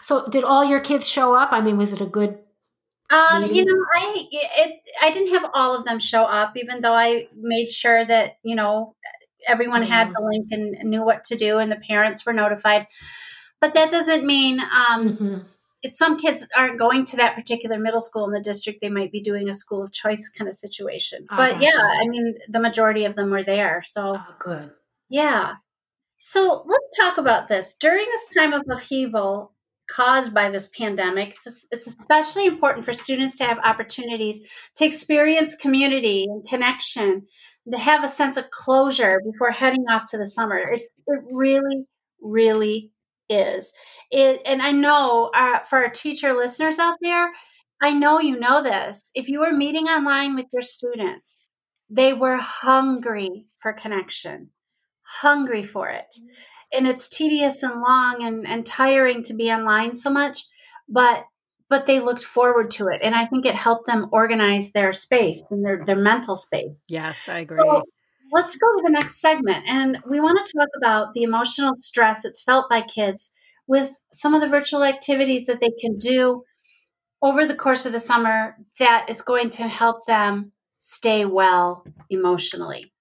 So, 0.00 0.26
did 0.28 0.44
all 0.44 0.64
your 0.64 0.80
kids 0.80 1.08
show 1.08 1.34
up? 1.34 1.50
I 1.52 1.60
mean, 1.60 1.76
was 1.78 1.92
it 1.92 2.00
a 2.00 2.06
good? 2.06 2.38
Um, 3.10 3.44
you 3.44 3.64
know, 3.64 3.84
I 3.94 4.26
it 4.32 4.80
I 5.00 5.10
didn't 5.10 5.34
have 5.34 5.50
all 5.54 5.74
of 5.76 5.84
them 5.84 5.98
show 5.98 6.24
up, 6.24 6.56
even 6.56 6.80
though 6.80 6.94
I 6.94 7.28
made 7.36 7.68
sure 7.70 8.04
that 8.04 8.38
you 8.42 8.54
know 8.54 8.96
everyone 9.46 9.82
had 9.82 10.10
the 10.12 10.22
link 10.22 10.48
and 10.50 10.88
knew 10.90 11.04
what 11.04 11.24
to 11.24 11.36
do, 11.36 11.58
and 11.58 11.70
the 11.70 11.76
parents 11.76 12.24
were 12.26 12.32
notified. 12.32 12.86
but 13.60 13.74
that 13.74 13.90
doesn't 13.90 14.24
mean 14.26 14.60
um, 14.60 15.08
Mm-hmm. 15.08 15.38
Some 15.92 16.16
kids 16.18 16.46
aren't 16.56 16.78
going 16.78 17.04
to 17.06 17.16
that 17.16 17.34
particular 17.34 17.78
middle 17.78 18.00
school 18.00 18.24
in 18.24 18.32
the 18.32 18.40
district, 18.40 18.80
they 18.80 18.88
might 18.88 19.12
be 19.12 19.20
doing 19.20 19.48
a 19.50 19.54
school 19.54 19.82
of 19.82 19.92
choice 19.92 20.28
kind 20.28 20.48
of 20.48 20.54
situation. 20.54 21.26
Oh, 21.30 21.36
but 21.36 21.60
yeah. 21.60 21.70
I 21.78 22.06
mean, 22.08 22.34
the 22.48 22.60
majority 22.60 23.04
of 23.04 23.14
them 23.16 23.30
were 23.30 23.42
there. 23.42 23.82
So 23.86 24.16
Oh, 24.16 24.34
good. 24.38 24.70
yeah. 25.08 25.54
So 26.18 26.64
let's 26.66 26.96
talk 26.98 27.18
about 27.18 27.48
this. 27.48 27.74
During 27.74 28.06
this 28.06 28.26
time 28.36 28.52
of 28.54 28.62
upheaval 28.70 29.52
caused 29.90 30.32
by 30.32 30.48
this 30.50 30.68
pandemic, 30.68 31.36
it's, 31.44 31.66
it's 31.70 31.86
especially 31.86 32.46
important 32.46 32.86
for 32.86 32.94
students 32.94 33.36
to 33.38 33.44
have 33.44 33.58
opportunities 33.62 34.40
to 34.76 34.86
experience 34.86 35.54
community 35.56 36.24
and 36.26 36.48
connection, 36.48 37.26
to 37.70 37.76
have 37.78 38.02
a 38.04 38.08
sense 38.08 38.38
of 38.38 38.48
closure 38.50 39.20
before 39.30 39.50
heading 39.50 39.84
off 39.90 40.10
to 40.10 40.16
the 40.16 40.26
summer. 40.26 40.56
It, 40.58 40.82
it 41.06 41.20
really, 41.30 41.84
really 42.22 42.90
is. 43.28 43.72
It, 44.10 44.40
and 44.44 44.62
I 44.62 44.72
know 44.72 45.30
uh, 45.34 45.60
for 45.60 45.84
our 45.84 45.90
teacher 45.90 46.32
listeners 46.32 46.78
out 46.78 46.98
there, 47.00 47.30
I 47.82 47.90
know 47.90 48.20
you 48.20 48.38
know 48.38 48.62
this. 48.62 49.10
If 49.14 49.28
you 49.28 49.40
were 49.40 49.52
meeting 49.52 49.88
online 49.88 50.34
with 50.34 50.46
your 50.52 50.62
students, 50.62 51.30
they 51.90 52.12
were 52.12 52.36
hungry 52.36 53.46
for 53.58 53.72
connection 53.72 54.50
hungry 55.04 55.62
for 55.62 55.88
it. 55.88 56.14
And 56.72 56.86
it's 56.86 57.08
tedious 57.08 57.62
and 57.62 57.80
long 57.80 58.22
and, 58.22 58.46
and 58.46 58.66
tiring 58.66 59.22
to 59.24 59.34
be 59.34 59.50
online 59.50 59.94
so 59.94 60.10
much, 60.10 60.44
but 60.88 61.24
but 61.70 61.86
they 61.86 61.98
looked 61.98 62.24
forward 62.24 62.70
to 62.72 62.88
it. 62.88 63.00
And 63.02 63.14
I 63.14 63.24
think 63.24 63.46
it 63.46 63.54
helped 63.54 63.86
them 63.86 64.08
organize 64.12 64.72
their 64.72 64.92
space 64.92 65.42
and 65.50 65.64
their, 65.64 65.82
their 65.84 65.96
mental 65.96 66.36
space. 66.36 66.84
Yes, 66.88 67.26
I 67.26 67.38
agree. 67.38 67.58
So 67.58 67.82
let's 68.34 68.56
go 68.56 68.66
to 68.66 68.82
the 68.84 68.92
next 68.92 69.20
segment. 69.20 69.64
And 69.68 69.98
we 70.08 70.20
want 70.20 70.44
to 70.44 70.52
talk 70.58 70.68
about 70.76 71.14
the 71.14 71.22
emotional 71.22 71.74
stress 71.76 72.22
that's 72.22 72.42
felt 72.42 72.68
by 72.68 72.82
kids 72.82 73.32
with 73.66 73.92
some 74.12 74.34
of 74.34 74.40
the 74.42 74.48
virtual 74.48 74.84
activities 74.84 75.46
that 75.46 75.60
they 75.60 75.70
can 75.80 75.98
do 75.98 76.42
over 77.22 77.46
the 77.46 77.56
course 77.56 77.86
of 77.86 77.92
the 77.92 78.00
summer 78.00 78.56
that 78.78 79.06
is 79.08 79.22
going 79.22 79.50
to 79.50 79.68
help 79.68 80.06
them 80.06 80.52
stay 80.80 81.24
well 81.24 81.86
emotionally. 82.10 82.93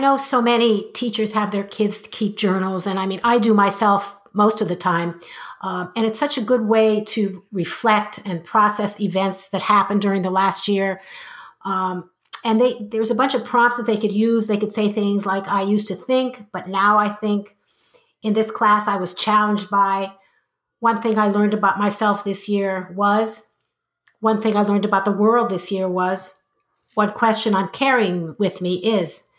Know 0.00 0.16
so 0.16 0.42
many 0.42 0.90
teachers 0.92 1.32
have 1.32 1.50
their 1.50 1.64
kids 1.64 2.08
keep 2.10 2.36
journals, 2.36 2.86
and 2.86 2.98
I 2.98 3.06
mean, 3.06 3.20
I 3.22 3.38
do 3.38 3.54
myself 3.54 4.16
most 4.32 4.60
of 4.60 4.68
the 4.68 4.76
time. 4.76 5.20
Um, 5.62 5.92
and 5.94 6.06
it's 6.06 6.18
such 6.18 6.38
a 6.38 6.42
good 6.42 6.62
way 6.62 7.04
to 7.04 7.44
reflect 7.52 8.20
and 8.24 8.42
process 8.42 9.00
events 9.00 9.50
that 9.50 9.62
happened 9.62 10.00
during 10.00 10.22
the 10.22 10.30
last 10.30 10.68
year. 10.68 11.02
Um, 11.64 12.10
and 12.44 12.60
they 12.60 12.78
there's 12.80 13.10
a 13.10 13.14
bunch 13.14 13.34
of 13.34 13.44
prompts 13.44 13.76
that 13.76 13.86
they 13.86 13.98
could 13.98 14.12
use. 14.12 14.46
They 14.46 14.56
could 14.56 14.72
say 14.72 14.90
things 14.90 15.26
like, 15.26 15.46
"I 15.48 15.62
used 15.62 15.88
to 15.88 15.94
think, 15.94 16.46
but 16.52 16.68
now 16.68 16.98
I 16.98 17.10
think." 17.10 17.56
In 18.22 18.34
this 18.34 18.50
class, 18.50 18.86
I 18.86 18.98
was 18.98 19.14
challenged 19.14 19.70
by 19.70 20.12
one 20.80 21.00
thing 21.00 21.18
I 21.18 21.28
learned 21.28 21.54
about 21.54 21.78
myself 21.78 22.22
this 22.22 22.50
year 22.50 22.92
was 22.94 23.54
one 24.20 24.40
thing 24.40 24.56
I 24.56 24.62
learned 24.62 24.84
about 24.84 25.04
the 25.04 25.12
world 25.12 25.48
this 25.48 25.70
year 25.70 25.88
was 25.88 26.42
one 26.94 27.12
question 27.12 27.54
I'm 27.54 27.68
carrying 27.68 28.34
with 28.38 28.60
me 28.60 28.74
is 28.74 29.32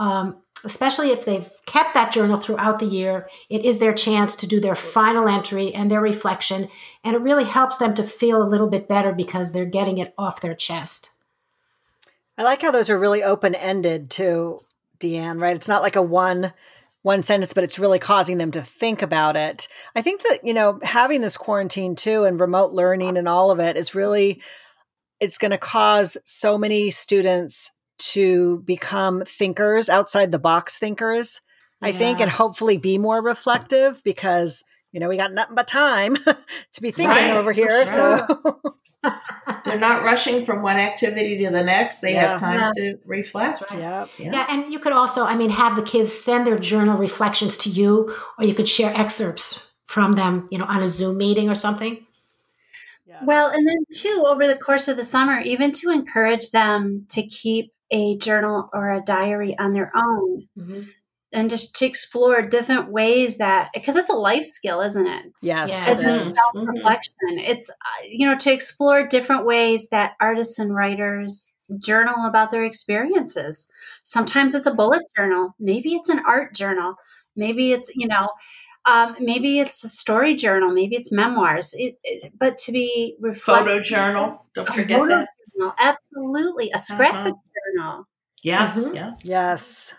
um, 0.00 0.38
especially 0.64 1.10
if 1.10 1.24
they've 1.24 1.48
kept 1.66 1.94
that 1.94 2.10
journal 2.10 2.38
throughout 2.38 2.80
the 2.80 2.86
year, 2.86 3.28
it 3.48 3.64
is 3.64 3.78
their 3.78 3.94
chance 3.94 4.34
to 4.36 4.46
do 4.46 4.60
their 4.60 4.74
final 4.74 5.28
entry 5.28 5.72
and 5.72 5.90
their 5.90 6.00
reflection. 6.00 6.68
And 7.04 7.14
it 7.14 7.22
really 7.22 7.44
helps 7.44 7.78
them 7.78 7.94
to 7.94 8.02
feel 8.02 8.42
a 8.42 8.48
little 8.48 8.68
bit 8.68 8.88
better 8.88 9.12
because 9.12 9.52
they're 9.52 9.66
getting 9.66 9.98
it 9.98 10.12
off 10.18 10.40
their 10.40 10.54
chest. 10.54 11.10
I 12.36 12.42
like 12.42 12.62
how 12.62 12.70
those 12.70 12.90
are 12.90 12.98
really 12.98 13.22
open 13.22 13.54
ended 13.54 14.10
too, 14.10 14.60
Deanne, 14.98 15.40
right? 15.40 15.54
It's 15.54 15.68
not 15.68 15.82
like 15.82 15.96
a 15.96 16.02
one 16.02 16.52
one 17.02 17.22
sentence, 17.22 17.54
but 17.54 17.64
it's 17.64 17.78
really 17.78 17.98
causing 17.98 18.36
them 18.36 18.50
to 18.50 18.60
think 18.60 19.00
about 19.00 19.34
it. 19.34 19.68
I 19.96 20.02
think 20.02 20.22
that, 20.22 20.40
you 20.44 20.52
know, 20.52 20.78
having 20.82 21.22
this 21.22 21.38
quarantine 21.38 21.94
too 21.94 22.24
and 22.24 22.38
remote 22.38 22.72
learning 22.72 23.16
and 23.16 23.26
all 23.26 23.50
of 23.50 23.58
it 23.58 23.78
is 23.78 23.94
really 23.94 24.42
it's 25.18 25.38
going 25.38 25.50
to 25.50 25.58
cause 25.58 26.18
so 26.24 26.58
many 26.58 26.90
students 26.90 27.72
to 28.12 28.58
become 28.64 29.22
thinkers, 29.26 29.88
outside 29.88 30.32
the 30.32 30.38
box 30.38 30.78
thinkers, 30.78 31.40
I 31.82 31.92
think, 31.92 32.20
and 32.20 32.30
hopefully 32.30 32.76
be 32.76 32.98
more 32.98 33.22
reflective 33.22 34.02
because, 34.04 34.62
you 34.92 35.00
know, 35.00 35.08
we 35.08 35.16
got 35.16 35.32
nothing 35.32 35.54
but 35.54 35.66
time 35.68 36.16
to 36.74 36.80
be 36.82 36.90
thinking 36.90 37.08
Right, 37.08 37.36
over 37.36 37.52
here. 37.52 37.86
sure. 37.86 38.26
So, 38.28 38.60
They're 39.64 39.78
not 39.78 40.02
rushing 40.04 40.44
from 40.44 40.62
one 40.62 40.76
activity 40.76 41.38
to 41.44 41.50
the 41.50 41.62
next. 41.62 42.00
They 42.00 42.12
Yeah. 42.14 42.32
have 42.32 42.40
time 42.40 42.70
to 42.76 42.98
reflect. 43.06 43.62
yeah. 43.72 44.06
Yeah. 44.18 44.32
Yeah, 44.32 44.46
and 44.50 44.72
you 44.72 44.78
could 44.78 44.92
also, 44.92 45.24
I 45.24 45.36
mean, 45.36 45.50
have 45.50 45.76
the 45.76 45.82
kids 45.82 46.12
send 46.12 46.46
their 46.46 46.58
journal 46.58 46.98
reflections 46.98 47.56
to 47.58 47.70
you, 47.70 48.14
or 48.38 48.44
you 48.44 48.54
could 48.54 48.68
share 48.68 48.92
excerpts 48.94 49.70
from 49.86 50.14
them, 50.14 50.46
you 50.50 50.58
know, 50.58 50.66
on 50.66 50.82
a 50.82 50.88
Zoom 50.88 51.16
meeting 51.16 51.48
or 51.48 51.54
something. 51.54 52.06
Well, 53.22 53.48
and 53.50 53.68
then 53.68 53.84
too, 53.94 54.24
over 54.26 54.46
the 54.46 54.56
course 54.56 54.88
of 54.88 54.96
the 54.96 55.04
summer, 55.04 55.40
even 55.40 55.72
to 55.72 55.90
encourage 55.90 56.50
them 56.52 57.06
to 57.10 57.22
keep 57.26 57.72
a 57.90 58.16
journal 58.18 58.68
or 58.72 58.92
a 58.92 59.02
diary 59.02 59.56
on 59.58 59.72
their 59.72 59.90
own 59.96 60.46
and 61.32 61.48
just 61.50 61.76
to 61.76 61.86
explore 61.86 62.42
different 62.42 62.90
ways 62.90 63.38
that, 63.38 63.70
because 63.72 63.96
it's 63.96 64.10
a 64.10 64.14
life 64.14 64.44
skill, 64.46 64.80
isn't 64.80 65.06
it? 65.06 65.26
Yes. 65.42 65.68
Yeah, 65.70 65.90
it 65.90 65.94
It's 65.96 66.04
it 66.04 66.08
a 66.08 66.14
is. 66.22 66.26
is. 66.28 66.34
self 66.34 66.66
reflection. 66.74 67.38
It's, 67.38 67.70
uh, 67.70 67.74
you 68.08 68.26
know, 68.26 68.36
to 68.36 68.52
explore 68.52 69.06
different 69.06 69.46
ways 69.46 69.88
that 69.90 70.12
artists 70.20 70.58
and 70.58 70.74
writers 70.74 71.48
journal 71.80 72.26
about 72.26 72.50
their 72.50 72.64
experiences. 72.64 73.70
Sometimes 74.02 74.54
it's 74.56 74.66
a 74.66 74.74
bullet 74.74 75.02
journal, 75.16 75.54
maybe 75.60 75.94
it's 75.94 76.08
an 76.08 76.20
art 76.26 76.52
journal, 76.54 76.96
maybe 77.36 77.70
it's, 77.72 77.88
you 77.94 78.08
know, 78.08 78.28
um, 78.86 79.14
maybe 79.20 79.60
it's 79.60 79.84
a 79.84 79.88
story 79.88 80.34
journal, 80.34 80.72
maybe 80.72 80.96
it's 80.96 81.12
memoirs. 81.12 81.74
It, 81.78 81.96
it- 82.02 82.32
but 82.36 82.58
to 82.58 82.72
be 82.72 83.16
reflective, 83.20 83.68
Photo 83.68 83.82
journal. 83.82 84.46
Don't 84.54 84.66
forget 84.68 84.98
photo 84.98 85.08
that. 85.18 85.28
journal, 85.56 85.74
absolutely, 85.78 86.70
a 86.74 86.78
scrapbook 86.80 87.36
journal. 87.76 88.06
Yeah. 88.42 88.72
Mhm. 88.72 88.94
Yeah. 88.94 89.14
Yes. 89.22 89.92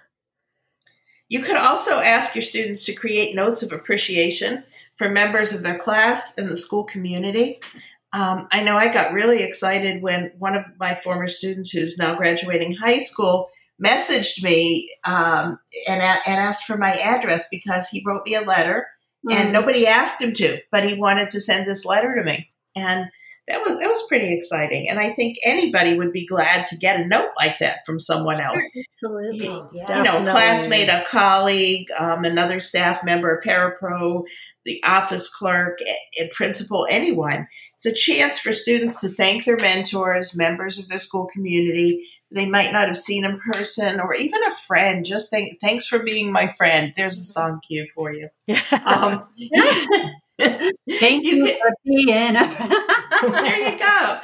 You 1.29 1.41
could 1.41 1.55
also 1.55 1.99
ask 1.99 2.35
your 2.35 2.41
students 2.41 2.85
to 2.85 2.93
create 2.93 3.35
notes 3.35 3.63
of 3.63 3.71
appreciation 3.71 4.63
for 4.97 5.09
members 5.09 5.53
of 5.53 5.63
their 5.63 5.77
class 5.77 6.37
and 6.37 6.49
the 6.49 6.57
school 6.57 6.83
community. 6.83 7.59
Um, 8.13 8.47
I 8.51 8.61
know 8.63 8.75
I 8.75 8.89
got 8.91 9.13
really 9.13 9.41
excited 9.41 10.01
when 10.01 10.33
one 10.37 10.55
of 10.55 10.65
my 10.79 10.95
former 10.95 11.29
students, 11.29 11.71
who's 11.71 11.97
now 11.97 12.15
graduating 12.15 12.73
high 12.75 12.99
school, 12.99 13.49
messaged 13.83 14.43
me 14.43 14.91
um, 15.05 15.57
and, 15.87 16.01
and 16.01 16.41
asked 16.41 16.65
for 16.65 16.77
my 16.77 16.91
address 16.91 17.47
because 17.49 17.87
he 17.87 18.03
wrote 18.05 18.25
me 18.25 18.35
a 18.35 18.41
letter 18.41 18.87
and 19.29 19.49
Mm. 19.49 19.53
nobody 19.53 19.85
asked 19.87 20.19
him 20.21 20.33
to, 20.33 20.59
but 20.71 20.83
he 20.83 20.95
wanted 20.95 21.29
to 21.29 21.39
send 21.39 21.67
this 21.67 21.85
letter 21.85 22.15
to 22.15 22.23
me. 22.23 22.49
And 22.75 23.05
that 23.51 23.61
was 23.61 23.77
that 23.79 23.87
was 23.87 24.03
pretty 24.07 24.33
exciting. 24.33 24.89
And 24.89 24.99
I 24.99 25.11
think 25.11 25.37
anybody 25.45 25.97
would 25.97 26.13
be 26.13 26.25
glad 26.25 26.65
to 26.67 26.77
get 26.77 26.99
a 26.99 27.05
note 27.05 27.31
like 27.37 27.59
that 27.59 27.79
from 27.85 27.99
someone 27.99 28.39
else 28.39 28.65
Absolutely. 29.03 29.45
you 29.45 29.51
know, 29.51 29.67
Definitely. 29.85 30.31
classmate, 30.31 30.89
a 30.89 31.03
colleague, 31.09 31.87
um, 31.99 32.23
another 32.23 32.59
staff 32.61 33.03
member, 33.03 33.35
a 33.35 33.45
parapro, 33.45 34.23
the 34.65 34.81
office 34.83 35.33
clerk, 35.33 35.79
a, 35.81 36.23
a 36.23 36.29
principal, 36.33 36.87
anyone. 36.89 37.47
It's 37.75 37.85
a 37.85 37.93
chance 37.93 38.39
for 38.39 38.53
students 38.53 39.01
to 39.01 39.09
thank 39.09 39.43
their 39.43 39.57
mentors, 39.59 40.37
members 40.37 40.77
of 40.79 40.87
their 40.87 40.99
school 40.99 41.27
community. 41.33 42.07
They 42.33 42.45
might 42.45 42.71
not 42.71 42.87
have 42.87 42.97
seen 42.97 43.25
in 43.25 43.39
person, 43.51 43.99
or 43.99 44.13
even 44.13 44.41
a 44.43 44.55
friend. 44.55 45.03
Just 45.03 45.29
thank, 45.31 45.59
thanks 45.59 45.87
for 45.87 45.99
being 45.99 46.31
my 46.31 46.53
friend. 46.57 46.93
There's 46.95 47.19
a 47.19 47.25
song 47.25 47.59
cue 47.67 47.87
for 47.93 48.13
you. 48.13 48.29
Yeah. 48.47 48.61
Um, 48.85 49.27
Thank 50.99 51.25
You 51.25 51.35
you, 51.37 51.45
can- 51.45 51.59
for 51.59 51.71
being 51.85 52.33
there 53.43 53.71
you 53.71 53.77
go. 53.79 54.19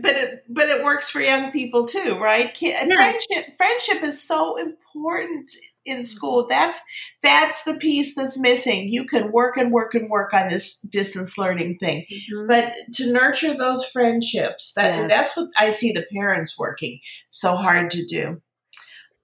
But 0.00 0.14
it 0.16 0.44
but 0.48 0.68
it 0.68 0.82
works 0.84 1.10
for 1.10 1.20
young 1.20 1.50
people 1.52 1.86
too, 1.86 2.18
right? 2.18 2.56
Yeah. 2.60 2.84
Friendship 2.86 3.56
friendship 3.58 4.02
is 4.02 4.22
so 4.22 4.56
important 4.56 5.50
in 5.84 6.04
school. 6.04 6.46
That's 6.48 6.82
that's 7.22 7.64
the 7.64 7.74
piece 7.74 8.14
that's 8.14 8.38
missing. 8.40 8.88
You 8.88 9.04
can 9.04 9.30
work 9.32 9.56
and 9.56 9.70
work 9.72 9.94
and 9.94 10.08
work 10.08 10.32
on 10.32 10.48
this 10.48 10.80
distance 10.80 11.36
learning 11.38 11.78
thing, 11.78 12.06
Mhm. 12.10 12.48
but 12.48 12.72
to 12.94 13.12
nurture 13.12 13.54
those 13.54 13.84
friendships, 13.84 14.72
that 14.74 14.92
Yes. 14.96 15.10
that's 15.10 15.36
what 15.36 15.48
I 15.58 15.70
see 15.70 15.92
the 15.92 16.06
parents 16.14 16.58
working 16.58 17.00
so 17.30 17.56
hard 17.56 17.90
to 17.92 18.04
do. 18.06 18.40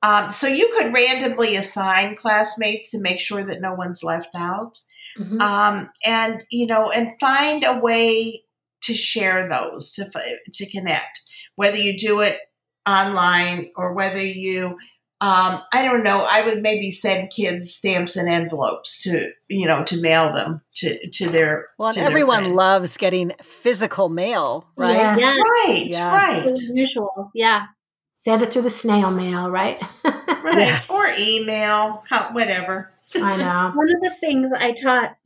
Um, 0.02 0.30
so 0.30 0.46
you 0.46 0.72
could 0.76 0.92
randomly 0.94 1.56
assign 1.56 2.14
classmates 2.14 2.90
to 2.92 3.00
make 3.00 3.20
sure 3.20 3.42
that 3.44 3.60
no 3.60 3.74
one's 3.74 4.04
left 4.04 4.28
out 4.36 4.78
Mhm. 5.18 5.40
um, 5.40 5.90
and 6.04 6.44
you 6.50 6.66
know, 6.66 6.90
and 6.90 7.12
find 7.20 7.64
a 7.64 7.78
way 7.78 8.44
to 8.82 8.94
share 8.94 9.48
those 9.48 9.92
to 9.92 10.10
to 10.52 10.70
connect. 10.70 11.20
Whether 11.56 11.78
you 11.78 11.98
do 11.98 12.20
it 12.20 12.38
online 12.86 13.70
or 13.76 13.92
whether 13.94 14.22
you 14.22 14.78
um, 15.20 15.62
I 15.72 15.84
don't 15.84 16.04
know. 16.04 16.24
I 16.28 16.42
would 16.42 16.62
maybe 16.62 16.92
send 16.92 17.30
kids 17.30 17.72
stamps 17.74 18.16
and 18.16 18.28
envelopes 18.28 19.02
to 19.02 19.32
you 19.48 19.66
know 19.66 19.82
to 19.84 20.00
mail 20.00 20.32
them 20.32 20.62
to 20.76 21.08
to 21.10 21.28
their. 21.28 21.66
Well, 21.76 21.92
to 21.92 21.98
and 21.98 22.06
their 22.06 22.12
everyone 22.12 22.54
loves 22.54 22.96
getting 22.96 23.32
physical 23.42 24.08
mail, 24.08 24.68
right? 24.76 24.96
Yeah. 24.96 25.16
Yes. 25.18 25.40
Right, 25.40 25.88
Yes. 25.90 26.12
right, 26.12 26.46
As 26.46 26.70
usual. 26.72 27.32
Yeah. 27.34 27.66
Send 28.14 28.42
it 28.42 28.52
through 28.52 28.62
the 28.62 28.70
snail 28.70 29.10
mail, 29.10 29.50
right? 29.50 29.80
right. 30.04 30.58
Yes. 30.58 30.88
Or 30.90 31.08
email, 31.18 32.04
whatever. 32.32 32.92
I 33.14 33.36
know. 33.38 33.72
One 33.74 33.88
of 33.94 34.02
the 34.02 34.14
things 34.20 34.50
I 34.56 34.72
taught, 34.72 35.16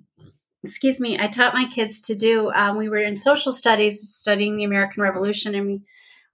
excuse 0.64 1.00
me, 1.00 1.18
I 1.18 1.28
taught 1.28 1.54
my 1.54 1.66
kids 1.66 2.00
to 2.02 2.14
do. 2.14 2.50
Um, 2.52 2.76
we 2.76 2.88
were 2.88 2.98
in 2.98 3.16
social 3.16 3.52
studies 3.52 4.00
studying 4.08 4.56
the 4.56 4.64
American 4.64 5.02
Revolution, 5.02 5.54
and 5.54 5.66
we 5.66 5.80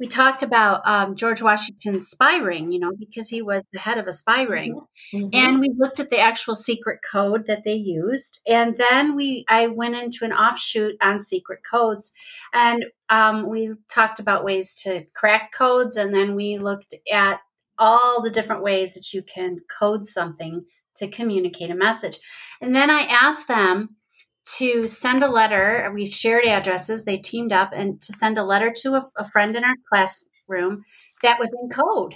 we 0.00 0.06
talked 0.06 0.44
about 0.44 0.82
um, 0.86 1.16
George 1.16 1.42
Washington's 1.42 2.06
spy 2.06 2.36
ring. 2.36 2.70
You 2.70 2.78
know, 2.78 2.92
because 2.96 3.28
he 3.28 3.42
was 3.42 3.64
the 3.72 3.80
head 3.80 3.98
of 3.98 4.06
a 4.06 4.12
spy 4.12 4.42
ring, 4.42 4.80
Mhm. 5.12 5.30
and 5.34 5.58
we 5.60 5.74
looked 5.76 5.98
at 5.98 6.10
the 6.10 6.20
actual 6.20 6.54
secret 6.54 7.00
code 7.10 7.46
that 7.46 7.64
they 7.64 7.74
used 7.74 8.40
and 8.46 8.76
then 8.76 9.16
we 9.16 9.44
i 9.48 9.66
went 9.66 9.94
into 9.96 10.24
an 10.24 10.32
offshoot 10.32 10.96
on 11.00 11.18
secret 11.18 11.60
codes 11.68 12.12
and 12.52 12.84
um, 13.08 13.48
we 13.48 13.72
talked 13.88 14.20
about 14.20 14.44
ways 14.44 14.74
to 14.74 15.04
crack 15.14 15.50
codes 15.52 15.96
and 15.96 16.12
then 16.12 16.34
we 16.34 16.58
looked 16.58 16.94
at 17.10 17.40
all 17.78 18.20
the 18.22 18.30
different 18.30 18.62
ways 18.62 18.94
that 18.94 19.14
you 19.14 19.22
can 19.22 19.58
code 19.78 20.04
something 20.06 20.64
to 20.98 21.08
communicate 21.08 21.70
a 21.70 21.74
message 21.74 22.18
and 22.60 22.74
then 22.74 22.90
i 22.90 23.02
asked 23.02 23.48
them 23.48 23.96
to 24.44 24.86
send 24.86 25.22
a 25.22 25.28
letter 25.28 25.90
we 25.94 26.06
shared 26.06 26.44
addresses 26.44 27.04
they 27.04 27.18
teamed 27.18 27.52
up 27.52 27.70
and 27.74 28.00
to 28.00 28.12
send 28.12 28.38
a 28.38 28.44
letter 28.44 28.72
to 28.74 28.94
a, 28.94 29.08
a 29.16 29.30
friend 29.30 29.56
in 29.56 29.64
our 29.64 29.76
classroom 29.90 30.84
that 31.22 31.38
was 31.38 31.50
in 31.62 31.68
code 31.68 32.14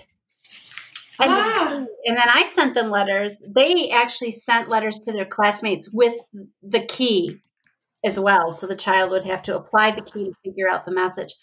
and, 1.21 1.31
Ah. 1.31 1.85
and 2.07 2.17
then 2.17 2.29
I 2.29 2.45
sent 2.45 2.75
them 2.75 2.91
letters. 2.91 3.37
They 3.47 3.91
actually 3.91 4.33
sent 4.33 4.69
letters 4.69 4.99
to 5.01 5.13
their 5.13 5.27
classmates 5.27 5.93
with 5.93 6.15
the 6.63 6.85
key 6.87 7.39
as 8.05 8.19
well. 8.19 8.51
So 8.51 8.67
the 8.67 8.75
child 8.75 9.11
would 9.11 9.25
have 9.25 9.43
to 9.43 9.57
apply 9.57 9.93
the 9.93 10.03
key 10.03 10.25
to 10.25 10.35
figure 10.45 10.69
out 10.69 10.85
the 10.85 10.91
message. 10.91 11.35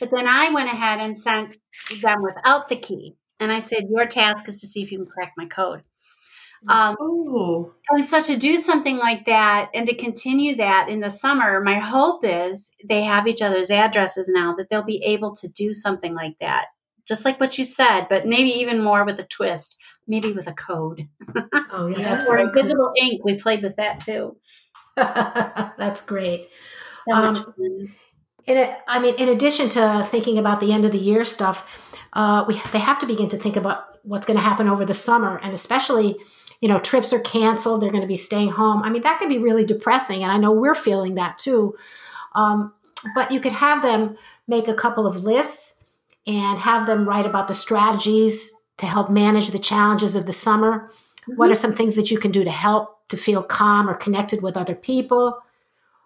But 0.00 0.10
then 0.10 0.26
I 0.26 0.50
went 0.50 0.72
ahead 0.72 1.00
and 1.00 1.16
sent 1.16 1.56
them 2.02 2.22
without 2.22 2.68
the 2.68 2.76
key. 2.76 3.16
And 3.38 3.52
I 3.52 3.60
said, 3.60 3.84
Your 3.90 4.06
task 4.06 4.48
is 4.48 4.60
to 4.60 4.66
see 4.66 4.82
if 4.82 4.90
you 4.90 4.98
can 4.98 5.06
crack 5.06 5.34
my 5.36 5.46
code. 5.46 5.82
Um, 6.68 6.96
Oh, 7.00 7.72
and 7.90 8.04
so 8.04 8.22
to 8.22 8.36
do 8.36 8.56
something 8.56 8.96
like 8.96 9.26
that 9.26 9.70
and 9.74 9.86
to 9.86 9.94
continue 9.94 10.56
that 10.56 10.88
in 10.88 11.00
the 11.00 11.10
summer, 11.10 11.60
my 11.62 11.78
hope 11.78 12.24
is 12.24 12.70
they 12.88 13.02
have 13.04 13.26
each 13.26 13.42
other's 13.42 13.70
addresses 13.70 14.28
now 14.28 14.54
that 14.54 14.68
they'll 14.70 14.82
be 14.82 15.02
able 15.04 15.34
to 15.36 15.48
do 15.48 15.72
something 15.74 16.14
like 16.14 16.36
that. 16.40 16.66
Just 17.06 17.24
like 17.24 17.38
what 17.40 17.56
you 17.58 17.64
said, 17.64 18.06
but 18.10 18.26
maybe 18.26 18.50
even 18.50 18.82
more 18.82 19.04
with 19.04 19.18
a 19.20 19.24
twist, 19.26 19.76
maybe 20.06 20.32
with 20.32 20.46
a 20.46 20.52
code 20.52 21.08
Oh, 21.72 21.86
yeah, 21.86 22.16
or 22.26 22.36
very 22.36 22.48
cool. 22.48 22.48
invisible 22.48 22.92
ink. 23.00 23.24
We 23.24 23.36
played 23.38 23.62
with 23.62 23.76
that 23.76 24.00
too. 24.00 24.36
that's 24.96 26.04
great. 26.06 26.48
So 27.08 27.14
Um. 27.14 27.54
In 28.46 28.74
I 28.86 28.98
mean, 28.98 29.14
in 29.16 29.28
addition 29.28 29.68
to 29.70 30.06
thinking 30.10 30.38
about 30.38 30.60
the 30.60 30.72
end 30.72 30.84
of 30.86 30.92
the 30.92 30.98
year 30.98 31.24
stuff, 31.24 31.66
uh, 32.14 32.44
we 32.48 32.54
they 32.72 32.78
have 32.78 32.98
to 33.00 33.06
begin 33.06 33.28
to 33.28 33.36
think 33.36 33.56
about 33.56 33.84
what's 34.04 34.26
going 34.26 34.38
to 34.38 34.42
happen 34.44 34.68
over 34.68 34.84
the 34.86 34.94
summer, 34.94 35.36
and 35.38 35.52
especially, 35.52 36.16
you 36.60 36.68
know, 36.68 36.78
trips 36.78 37.12
are 37.12 37.20
canceled. 37.20 37.82
They're 37.82 37.90
going 37.90 38.02
to 38.02 38.08
be 38.08 38.16
staying 38.16 38.50
home. 38.50 38.82
I 38.82 38.90
mean, 38.90 39.02
that 39.02 39.18
can 39.18 39.28
be 39.28 39.38
really 39.38 39.64
depressing, 39.64 40.22
and 40.22 40.32
I 40.32 40.38
know 40.38 40.52
we're 40.52 40.74
feeling 40.74 41.14
that 41.14 41.38
too. 41.38 41.76
Um, 42.34 42.72
but 43.14 43.30
you 43.30 43.40
could 43.40 43.52
have 43.52 43.82
them 43.82 44.16
make 44.46 44.68
a 44.68 44.74
couple 44.74 45.06
of 45.06 45.22
lists 45.22 45.90
and 46.26 46.58
have 46.58 46.86
them 46.86 47.04
write 47.04 47.26
about 47.26 47.48
the 47.48 47.54
strategies 47.54 48.52
to 48.78 48.86
help 48.86 49.10
manage 49.10 49.50
the 49.50 49.58
challenges 49.58 50.14
of 50.14 50.26
the 50.26 50.32
summer. 50.32 50.90
What 51.36 51.50
are 51.50 51.54
some 51.54 51.72
things 51.72 51.94
that 51.96 52.10
you 52.10 52.18
can 52.18 52.30
do 52.30 52.44
to 52.44 52.50
help 52.50 53.06
to 53.08 53.16
feel 53.16 53.42
calm 53.42 53.88
or 53.88 53.94
connected 53.94 54.42
with 54.42 54.56
other 54.56 54.74
people? 54.74 55.38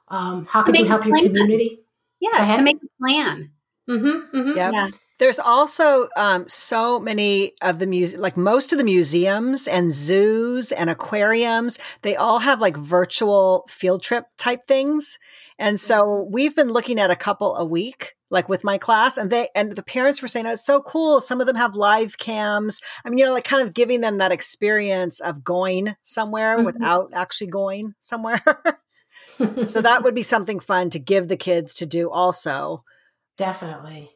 Um, 0.08 0.46
how 0.46 0.62
can 0.62 0.74
you 0.74 0.84
help 0.86 1.06
your 1.06 1.16
community? 1.18 1.80
Yeah, 2.20 2.56
to 2.56 2.62
make 2.62 2.76
a 2.76 2.86
plan. 2.98 3.50
Mm-hmm, 3.88 4.36
mm-hmm. 4.36 4.56
Yep. 4.56 4.72
Yeah. 4.72 4.90
There's 5.22 5.38
also 5.38 6.08
um, 6.16 6.48
so 6.48 6.98
many 6.98 7.52
of 7.62 7.78
the 7.78 7.86
muse, 7.86 8.16
like 8.16 8.36
most 8.36 8.72
of 8.72 8.78
the 8.78 8.82
museums 8.84 9.68
and 9.68 9.92
zoos 9.92 10.72
and 10.72 10.90
aquariums, 10.90 11.78
they 12.02 12.16
all 12.16 12.40
have 12.40 12.60
like 12.60 12.76
virtual 12.76 13.64
field 13.68 14.02
trip 14.02 14.24
type 14.36 14.66
things. 14.66 15.20
And 15.60 15.78
so 15.78 16.28
we've 16.28 16.56
been 16.56 16.72
looking 16.72 16.98
at 16.98 17.12
a 17.12 17.14
couple 17.14 17.54
a 17.54 17.64
week, 17.64 18.16
like 18.30 18.48
with 18.48 18.64
my 18.64 18.78
class, 18.78 19.16
and 19.16 19.30
they 19.30 19.46
and 19.54 19.76
the 19.76 19.84
parents 19.84 20.22
were 20.22 20.26
saying, 20.26 20.48
oh, 20.48 20.54
"It's 20.54 20.66
so 20.66 20.82
cool." 20.82 21.20
Some 21.20 21.40
of 21.40 21.46
them 21.46 21.54
have 21.54 21.76
live 21.76 22.18
cams. 22.18 22.80
I 23.04 23.08
mean, 23.08 23.18
you 23.18 23.24
know, 23.24 23.32
like 23.32 23.44
kind 23.44 23.64
of 23.64 23.74
giving 23.74 24.00
them 24.00 24.18
that 24.18 24.32
experience 24.32 25.20
of 25.20 25.44
going 25.44 25.94
somewhere 26.02 26.58
Mhm. 26.58 26.64
without 26.64 27.10
actually 27.12 27.46
going 27.46 27.94
somewhere. 28.00 28.42
so 29.66 29.80
that 29.82 30.02
would 30.02 30.16
be 30.16 30.24
something 30.24 30.58
fun 30.58 30.90
to 30.90 30.98
give 30.98 31.28
the 31.28 31.36
kids 31.36 31.74
to 31.74 31.86
do 31.86 32.10
also. 32.10 32.82
Definitely. 33.36 34.10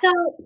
So 0.00 0.36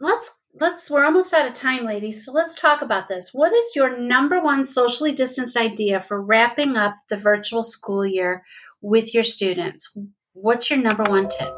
let's 0.00 0.42
let's 0.58 0.90
we're 0.90 1.04
almost 1.04 1.32
out 1.32 1.46
of 1.46 1.54
time, 1.54 1.84
ladies. 1.84 2.24
So 2.24 2.32
let's 2.32 2.54
talk 2.54 2.82
about 2.82 3.08
this. 3.08 3.32
What 3.32 3.52
is 3.52 3.76
your 3.76 3.96
number 3.96 4.40
one 4.40 4.66
socially 4.66 5.12
distanced 5.12 5.56
idea 5.56 6.00
for 6.00 6.20
wrapping 6.20 6.76
up 6.76 6.96
the 7.08 7.16
virtual 7.16 7.62
school 7.62 8.06
year 8.06 8.44
with 8.80 9.14
your 9.14 9.22
students? 9.22 9.96
What's 10.32 10.70
your 10.70 10.78
number 10.78 11.04
one 11.04 11.28
tip? 11.28 11.52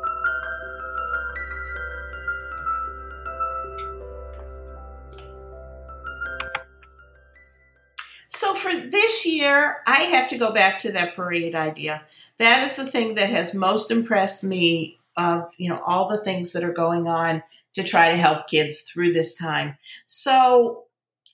So 8.28 8.54
for 8.54 8.72
this 8.72 9.26
year, 9.26 9.78
I 9.87 10.02
have 10.02 10.28
to 10.28 10.38
go 10.38 10.52
back 10.52 10.78
to 10.81 10.92
that 10.92 11.16
parade 11.16 11.57
idea. 11.57 12.02
That 12.38 12.64
is 12.64 12.76
the 12.76 12.87
thing 12.87 13.14
that 13.14 13.31
has 13.31 13.52
most 13.54 13.90
impressed 13.90 14.44
me 14.44 14.97
of, 15.18 15.50
you 15.59 15.68
know, 15.68 15.83
all 15.85 16.09
the 16.09 16.22
things 16.22 16.52
that 16.52 16.64
are 16.64 16.72
going 16.72 17.07
on 17.07 17.42
to 17.74 17.83
try 17.83 18.11
to 18.11 18.16
help 18.16 18.48
kids 18.48 18.83
through 18.83 19.12
this 19.12 19.37
time. 19.37 19.76
So 20.07 20.85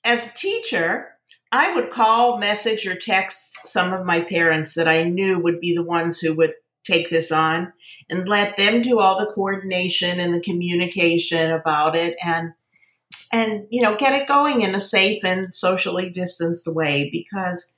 as 0.05 0.31
a 0.31 0.37
teacher, 0.37 1.11
I 1.53 1.75
would 1.75 1.91
call, 1.91 2.39
message, 2.39 2.87
or 2.87 2.97
text 2.97 3.69
some 3.69 3.93
of 3.93 4.05
my 4.05 4.23
parents 4.23 4.75
that 4.75 4.89
I 4.89 5.05
knew 5.05 5.39
would 5.39 5.61
be 5.61 5.75
the 5.75 5.85
ones 5.85 6.19
who 6.19 6.35
would 6.35 6.55
take 6.83 7.11
this 7.11 7.31
on 7.31 7.73
and 8.11 8.29
let 8.29 8.57
them 8.57 8.83
do 8.83 9.01
all 9.01 9.19
the 9.19 9.33
coordination 9.33 10.21
and 10.21 10.35
the 10.35 10.41
communication 10.41 11.51
about 11.51 11.97
it 11.97 12.17
and 12.23 12.53
and 13.33 13.67
you 13.71 13.81
know 13.81 13.97
get 13.97 14.21
it 14.21 14.29
going 14.29 14.61
in 14.61 14.75
a 14.75 14.81
safe 14.81 15.25
and 15.25 15.55
socially 15.55 16.11
distanced 16.11 16.69
way 16.69 17.09
because 17.11 17.75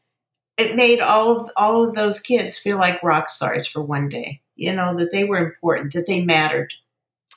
it 0.57 0.75
made 0.75 1.01
all 1.01 1.41
of 1.41 1.51
all 1.57 1.89
of 1.89 1.95
those 1.95 2.19
kids 2.19 2.59
feel 2.59 2.79
like 2.79 3.03
rock 3.03 3.29
stars 3.29 3.67
for 3.67 3.81
one 3.81 4.09
day 4.09 4.41
you 4.57 4.73
know 4.73 4.97
that 4.97 5.11
they 5.13 5.25
were 5.25 5.39
important 5.39 5.93
that 5.93 6.07
they 6.07 6.25
mattered 6.25 6.73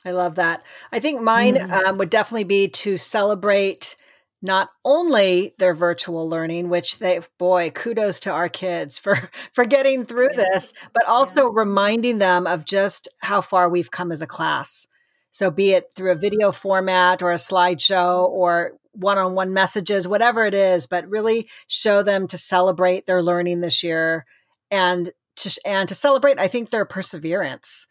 I 0.02 0.12
love 0.12 0.36
that. 0.36 0.62
I 0.92 0.98
think 0.98 1.20
mine 1.20 1.56
Mm. 1.56 1.86
um, 1.86 1.98
would 1.98 2.08
definitely 2.08 2.44
be 2.44 2.68
to 2.68 2.96
celebrate 2.96 3.96
not 4.40 4.70
only 4.82 5.54
their 5.58 5.74
virtual 5.74 6.26
learning, 6.26 6.70
which 6.70 6.98
they, 7.00 7.20
boy, 7.38 7.70
kudos 7.70 8.18
to 8.20 8.30
our 8.30 8.48
kids 8.48 8.96
for 8.98 9.18
for 9.52 9.66
getting 9.66 10.06
through 10.06 10.30
Yeah. 10.32 10.46
this, 10.52 10.72
but 10.94 11.04
also 11.06 11.48
reminding 11.50 12.16
them 12.18 12.46
of 12.46 12.64
just 12.64 13.08
how 13.20 13.42
far 13.42 13.68
we've 13.68 13.90
come 13.90 14.10
as 14.10 14.22
a 14.22 14.26
class. 14.26 14.88
So, 15.32 15.50
be 15.50 15.72
it 15.72 15.90
through 15.94 16.12
a 16.12 16.16
video 16.16 16.50
format 16.50 17.22
or 17.22 17.30
a 17.32 17.34
slideshow 17.36 18.26
or 18.26 18.78
one-on-one 18.92 19.52
messages, 19.52 20.08
whatever 20.08 20.46
it 20.46 20.54
is, 20.54 20.86
but 20.86 21.06
really 21.08 21.46
show 21.66 22.02
them 22.02 22.26
to 22.28 22.38
celebrate 22.38 23.04
their 23.06 23.22
learning 23.22 23.60
this 23.60 23.82
year 23.84 24.24
and 24.70 25.12
to 25.40 25.60
and 25.66 25.88
to 25.88 25.94
celebrate, 25.94 26.38
I 26.38 26.48
think 26.48 26.70
their 26.70 26.84
perseverance. 26.84 27.86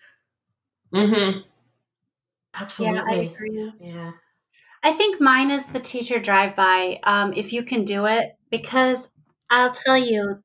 mm-hmm. 0.93 1.39
Absolutely. 2.55 2.97
Yeah, 2.97 3.03
I 3.07 3.15
agree. 3.15 3.71
Yeah. 3.79 4.11
I 4.83 4.93
think 4.93 5.21
mine 5.21 5.51
is 5.51 5.65
the 5.67 5.79
teacher 5.79 6.19
drive 6.19 6.55
by. 6.55 6.99
Um, 7.03 7.33
if 7.35 7.53
you 7.53 7.63
can 7.63 7.83
do 7.85 8.05
it, 8.05 8.31
because 8.49 9.09
I'll 9.49 9.71
tell 9.71 9.97
you, 9.97 10.41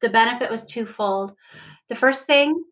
the 0.00 0.08
benefit 0.08 0.50
was 0.50 0.64
twofold. 0.64 1.34
The 1.88 1.94
first 1.94 2.24
thing 2.24 2.64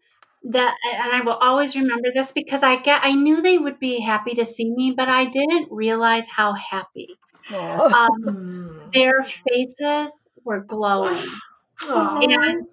that, 0.44 0.74
and 0.92 1.12
I 1.12 1.20
will 1.20 1.34
always 1.34 1.76
remember 1.76 2.08
this 2.12 2.32
because 2.32 2.62
I 2.62 2.76
get, 2.76 3.02
I 3.04 3.12
knew 3.12 3.40
they 3.40 3.58
would 3.58 3.78
be 3.78 4.00
happy 4.00 4.34
to 4.34 4.44
see 4.44 4.70
me, 4.74 4.92
but 4.96 5.08
I 5.08 5.26
didn't 5.26 5.68
realize 5.70 6.28
how 6.28 6.54
happy. 6.54 7.08
Um, 7.54 8.08
Mm. 8.24 8.92
their 8.92 9.22
faces 9.22 10.16
were 10.44 10.60
glowing, 10.60 11.26
Aw. 11.88 12.20
and 12.20 12.66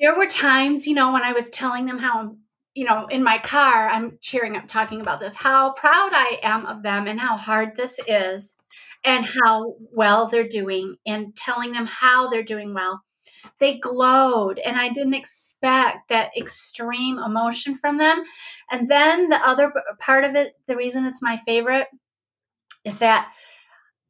there 0.00 0.16
were 0.16 0.26
times, 0.26 0.86
you 0.86 0.94
know, 0.94 1.12
when 1.12 1.22
I 1.22 1.32
was 1.32 1.50
telling 1.50 1.86
them 1.86 1.98
how, 1.98 2.18
I'm, 2.20 2.38
you 2.74 2.84
know, 2.84 3.06
in 3.06 3.22
my 3.22 3.38
car, 3.38 3.88
I'm 3.88 4.18
cheering 4.22 4.56
up 4.56 4.66
talking 4.66 5.00
about 5.00 5.20
this, 5.20 5.34
how 5.34 5.72
proud 5.72 6.10
I 6.12 6.38
am 6.42 6.64
of 6.66 6.82
them 6.82 7.06
and 7.06 7.20
how 7.20 7.36
hard 7.36 7.76
this 7.76 7.98
is 8.06 8.56
and 9.04 9.24
how 9.24 9.74
well 9.92 10.26
they're 10.26 10.48
doing 10.48 10.96
and 11.06 11.36
telling 11.36 11.72
them 11.72 11.86
how 11.86 12.28
they're 12.28 12.42
doing 12.42 12.72
well. 12.72 13.02
They 13.58 13.78
glowed, 13.78 14.58
and 14.60 14.76
I 14.76 14.88
didn't 14.88 15.14
expect 15.14 16.08
that 16.08 16.30
extreme 16.36 17.18
emotion 17.18 17.76
from 17.76 17.98
them. 17.98 18.22
And 18.70 18.88
then 18.88 19.28
the 19.28 19.46
other 19.46 19.72
part 19.98 20.24
of 20.24 20.34
it, 20.34 20.54
the 20.66 20.76
reason 20.76 21.04
it's 21.04 21.22
my 21.22 21.36
favorite, 21.38 21.88
is 22.84 22.98
that 22.98 23.32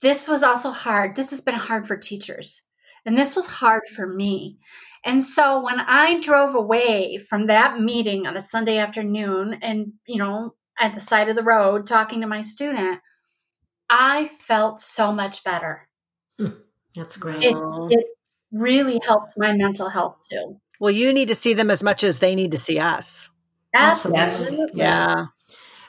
this 0.00 0.28
was 0.28 0.42
also 0.42 0.70
hard. 0.70 1.16
This 1.16 1.31
has 1.31 1.40
been 1.40 1.55
hard 1.55 1.87
for 1.87 1.96
teachers. 1.96 2.62
And 3.05 3.16
this 3.16 3.35
was 3.35 3.46
hard 3.46 3.83
for 3.94 4.07
me. 4.07 4.59
And 5.05 5.25
so 5.25 5.62
when 5.62 5.81
I 5.81 6.21
drove 6.21 6.55
away 6.55 7.19
from 7.19 7.47
that 7.47 7.81
meeting 7.81 8.27
on 8.27 8.37
a 8.37 8.41
Sunday 8.41 8.79
afternoon 8.79 9.59
and, 9.61 9.95
you 10.07 10.19
know, 10.19 10.55
at 10.79 10.95
the 10.95 11.01
side 11.01 11.29
of 11.29 11.37
the 11.37 11.43
road 11.43 11.87
talking 11.87 12.21
to 12.21 12.27
my 12.27 12.41
student, 12.41 13.01
I 13.91 14.27
felt 14.27 14.81
so 14.81 15.12
much 15.12 15.43
better. 15.45 15.88
Hmm. 16.38 16.51
That's 16.95 17.17
great. 17.17 17.43
It, 17.43 17.57
it 17.91 18.07
really 18.53 19.01
helped 19.05 19.33
my 19.37 19.53
mental 19.53 19.88
health 19.88 20.19
too. 20.31 20.61
Well, 20.79 20.93
you 20.93 21.12
need 21.12 21.29
to 21.29 21.35
see 21.35 21.55
them 21.55 21.71
as 21.71 21.83
much 21.83 22.05
as 22.05 22.19
they 22.21 22.35
need 22.35 22.53
to 22.53 22.59
see 22.59 22.79
us. 22.79 23.29
Absolutely. 23.75 24.67
Yeah. 24.75 25.27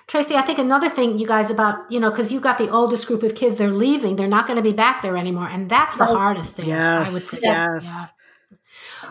Tracy, 0.07 0.35
I 0.35 0.41
think 0.41 0.59
another 0.59 0.89
thing, 0.89 1.17
you 1.17 1.25
guys, 1.27 1.49
about, 1.49 1.89
you 1.89 1.99
know, 1.99 2.09
because 2.09 2.31
you've 2.31 2.41
got 2.43 2.57
the 2.57 2.69
oldest 2.69 3.07
group 3.07 3.23
of 3.23 3.35
kids, 3.35 3.55
they're 3.55 3.71
leaving, 3.71 4.15
they're 4.15 4.27
not 4.27 4.47
going 4.47 4.57
to 4.57 4.63
be 4.63 4.73
back 4.73 5.01
there 5.01 5.17
anymore. 5.17 5.47
And 5.47 5.69
that's 5.69 5.95
the 5.97 6.07
Oh, 6.07 6.15
hardest 6.15 6.57
thing, 6.57 6.67
Yes. 6.69 7.09
I 7.09 7.13
would 7.13 7.21
say. 7.21 7.39
Yes. 7.41 7.85
Yeah. 7.85 8.05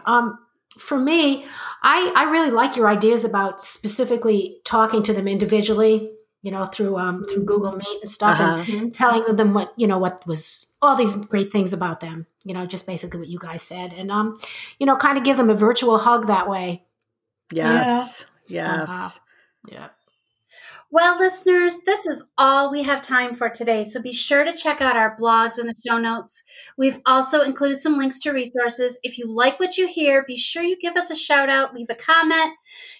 Um, 0.07 0.39
for 0.79 0.99
me, 0.99 1.45
I, 1.83 2.13
I 2.17 2.25
really 2.31 2.51
like 2.51 2.77
your 2.77 2.89
ideas 2.89 3.25
about 3.25 3.63
specifically 3.65 4.59
talking 4.65 5.03
to 5.03 5.13
them 5.13 5.29
individually, 5.29 6.11
you 6.43 6.51
know, 6.51 6.67
through 6.67 6.97
um, 6.97 7.25
through 7.27 7.45
Google 7.45 7.73
Meet 7.73 8.01
and 8.01 8.11
stuff, 8.11 8.41
Uh-huh. 8.41 8.65
and 8.79 8.95
telling 8.95 9.37
them 9.37 9.53
what 9.55 9.73
you 9.77 9.87
know 9.87 9.99
what 9.99 10.27
was 10.27 10.73
all 10.81 10.97
these 10.97 11.15
great 11.27 11.53
things 11.53 11.73
about 11.73 12.01
them. 12.01 12.27
You 12.45 12.55
know, 12.55 12.65
just 12.67 12.87
basically 12.87 13.21
what 13.21 13.29
you 13.29 13.39
guys 13.39 13.63
said, 13.63 13.93
and 13.93 14.11
um, 14.11 14.39
you 14.79 14.87
know, 14.87 14.97
kind 14.97 15.19
of 15.19 15.25
give 15.25 15.37
them 15.37 15.51
a 15.51 15.55
virtual 15.55 15.99
hug 15.99 16.27
that 16.27 16.49
way. 16.49 16.85
Yes. 17.53 18.25
Yes. 18.49 18.89
Somehow. 18.89 19.09
Yeah. 19.69 19.89
Well, 20.93 21.19
listeners, 21.19 21.79
this 21.87 22.05
is 22.05 22.23
all 22.37 22.71
we 22.71 22.83
have 22.83 23.01
time 23.01 23.35
for 23.35 23.49
today. 23.49 23.83
So 23.83 24.03
be 24.03 24.13
sure 24.13 24.45
to 24.45 24.53
check 24.53 24.83
out 24.83 24.95
our 24.95 25.17
blogs 25.17 25.57
and 25.57 25.67
the 25.67 25.75
show 25.87 25.97
notes. 25.97 26.43
We've 26.77 27.01
also 27.07 27.41
included 27.41 27.81
some 27.81 27.97
links 27.97 28.19
to 28.21 28.31
resources. 28.31 28.99
If 29.03 29.17
you 29.17 29.25
like 29.27 29.59
what 29.59 29.79
you 29.79 29.89
hear, 29.89 30.23
be 30.23 30.37
sure 30.37 30.63
you 30.63 30.77
give 30.79 30.97
us 30.97 31.11
a 31.11 31.17
shout 31.17 31.49
out, 31.49 31.73
leave 31.73 31.89
a 31.89 31.95
comment, 31.95 32.53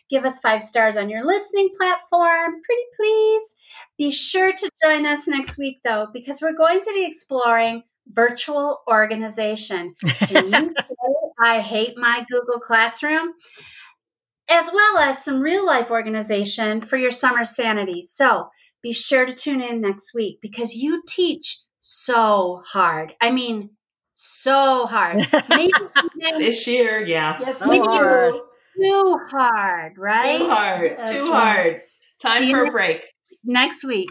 give 0.09 0.25
us 0.25 0.41
five 0.41 0.63
stars 0.63 0.97
on 0.97 1.11
your 1.11 1.23
listening 1.23 1.69
platform. 1.77 2.63
Pretty 2.65 2.83
please. 2.97 3.57
Be 3.99 4.11
sure 4.11 4.55
to 4.55 4.71
join 4.83 5.05
us 5.05 5.29
next 5.29 5.59
week, 5.59 5.81
though, 5.85 6.09
because 6.15 6.41
we're 6.41 6.57
going 6.57 6.81
to 6.81 6.93
be 6.95 7.05
exploring 7.05 7.83
virtual 8.11 8.81
organization. 8.91 9.97
Can 10.29 10.47
you 10.47 10.75
say 10.79 10.97
I 11.45 11.61
hate 11.61 11.99
my 11.99 12.25
Google 12.31 12.59
Classroom? 12.59 13.35
As 14.51 14.69
well 14.73 14.99
as 14.99 15.25
some 15.25 15.41
real 15.41 15.65
life 15.67 15.91
organization 15.91 16.81
for 16.81 16.97
your 16.97 17.11
summer 17.11 17.45
sanity. 17.45 18.03
So 18.03 18.49
be 18.83 18.93
sure 18.93 19.25
to 19.27 19.33
tune 19.33 19.61
in 19.61 19.81
next 19.81 20.13
week 20.15 20.39
because 20.43 20.75
you 20.75 21.03
teach 21.09 21.59
so 21.79 22.63
hard. 22.67 23.15
I 23.21 23.31
mean, 23.31 23.71
so 24.15 24.87
hard. 24.87 25.27
Maybe 25.49 25.73
even 26.21 26.39
This 26.39 26.67
year, 26.67 27.01
yeah. 27.01 27.37
Yes, 27.41 27.59
So 27.59 27.69
maybe 27.71 27.87
hard. 27.87 28.35
too 28.81 29.17
hard, 29.31 29.93
right? 29.99 30.39
Too 30.39 30.49
hard. 30.49 30.97
That's 30.99 31.11
Too 31.11 31.33
right. 31.33 31.57
hard. 31.57 31.81
Time 32.21 32.43
See 32.43 32.51
for 32.53 32.61
a 32.61 32.65
next- 32.65 32.73
break. 32.73 33.03
Next 33.45 33.85
week. 33.85 34.11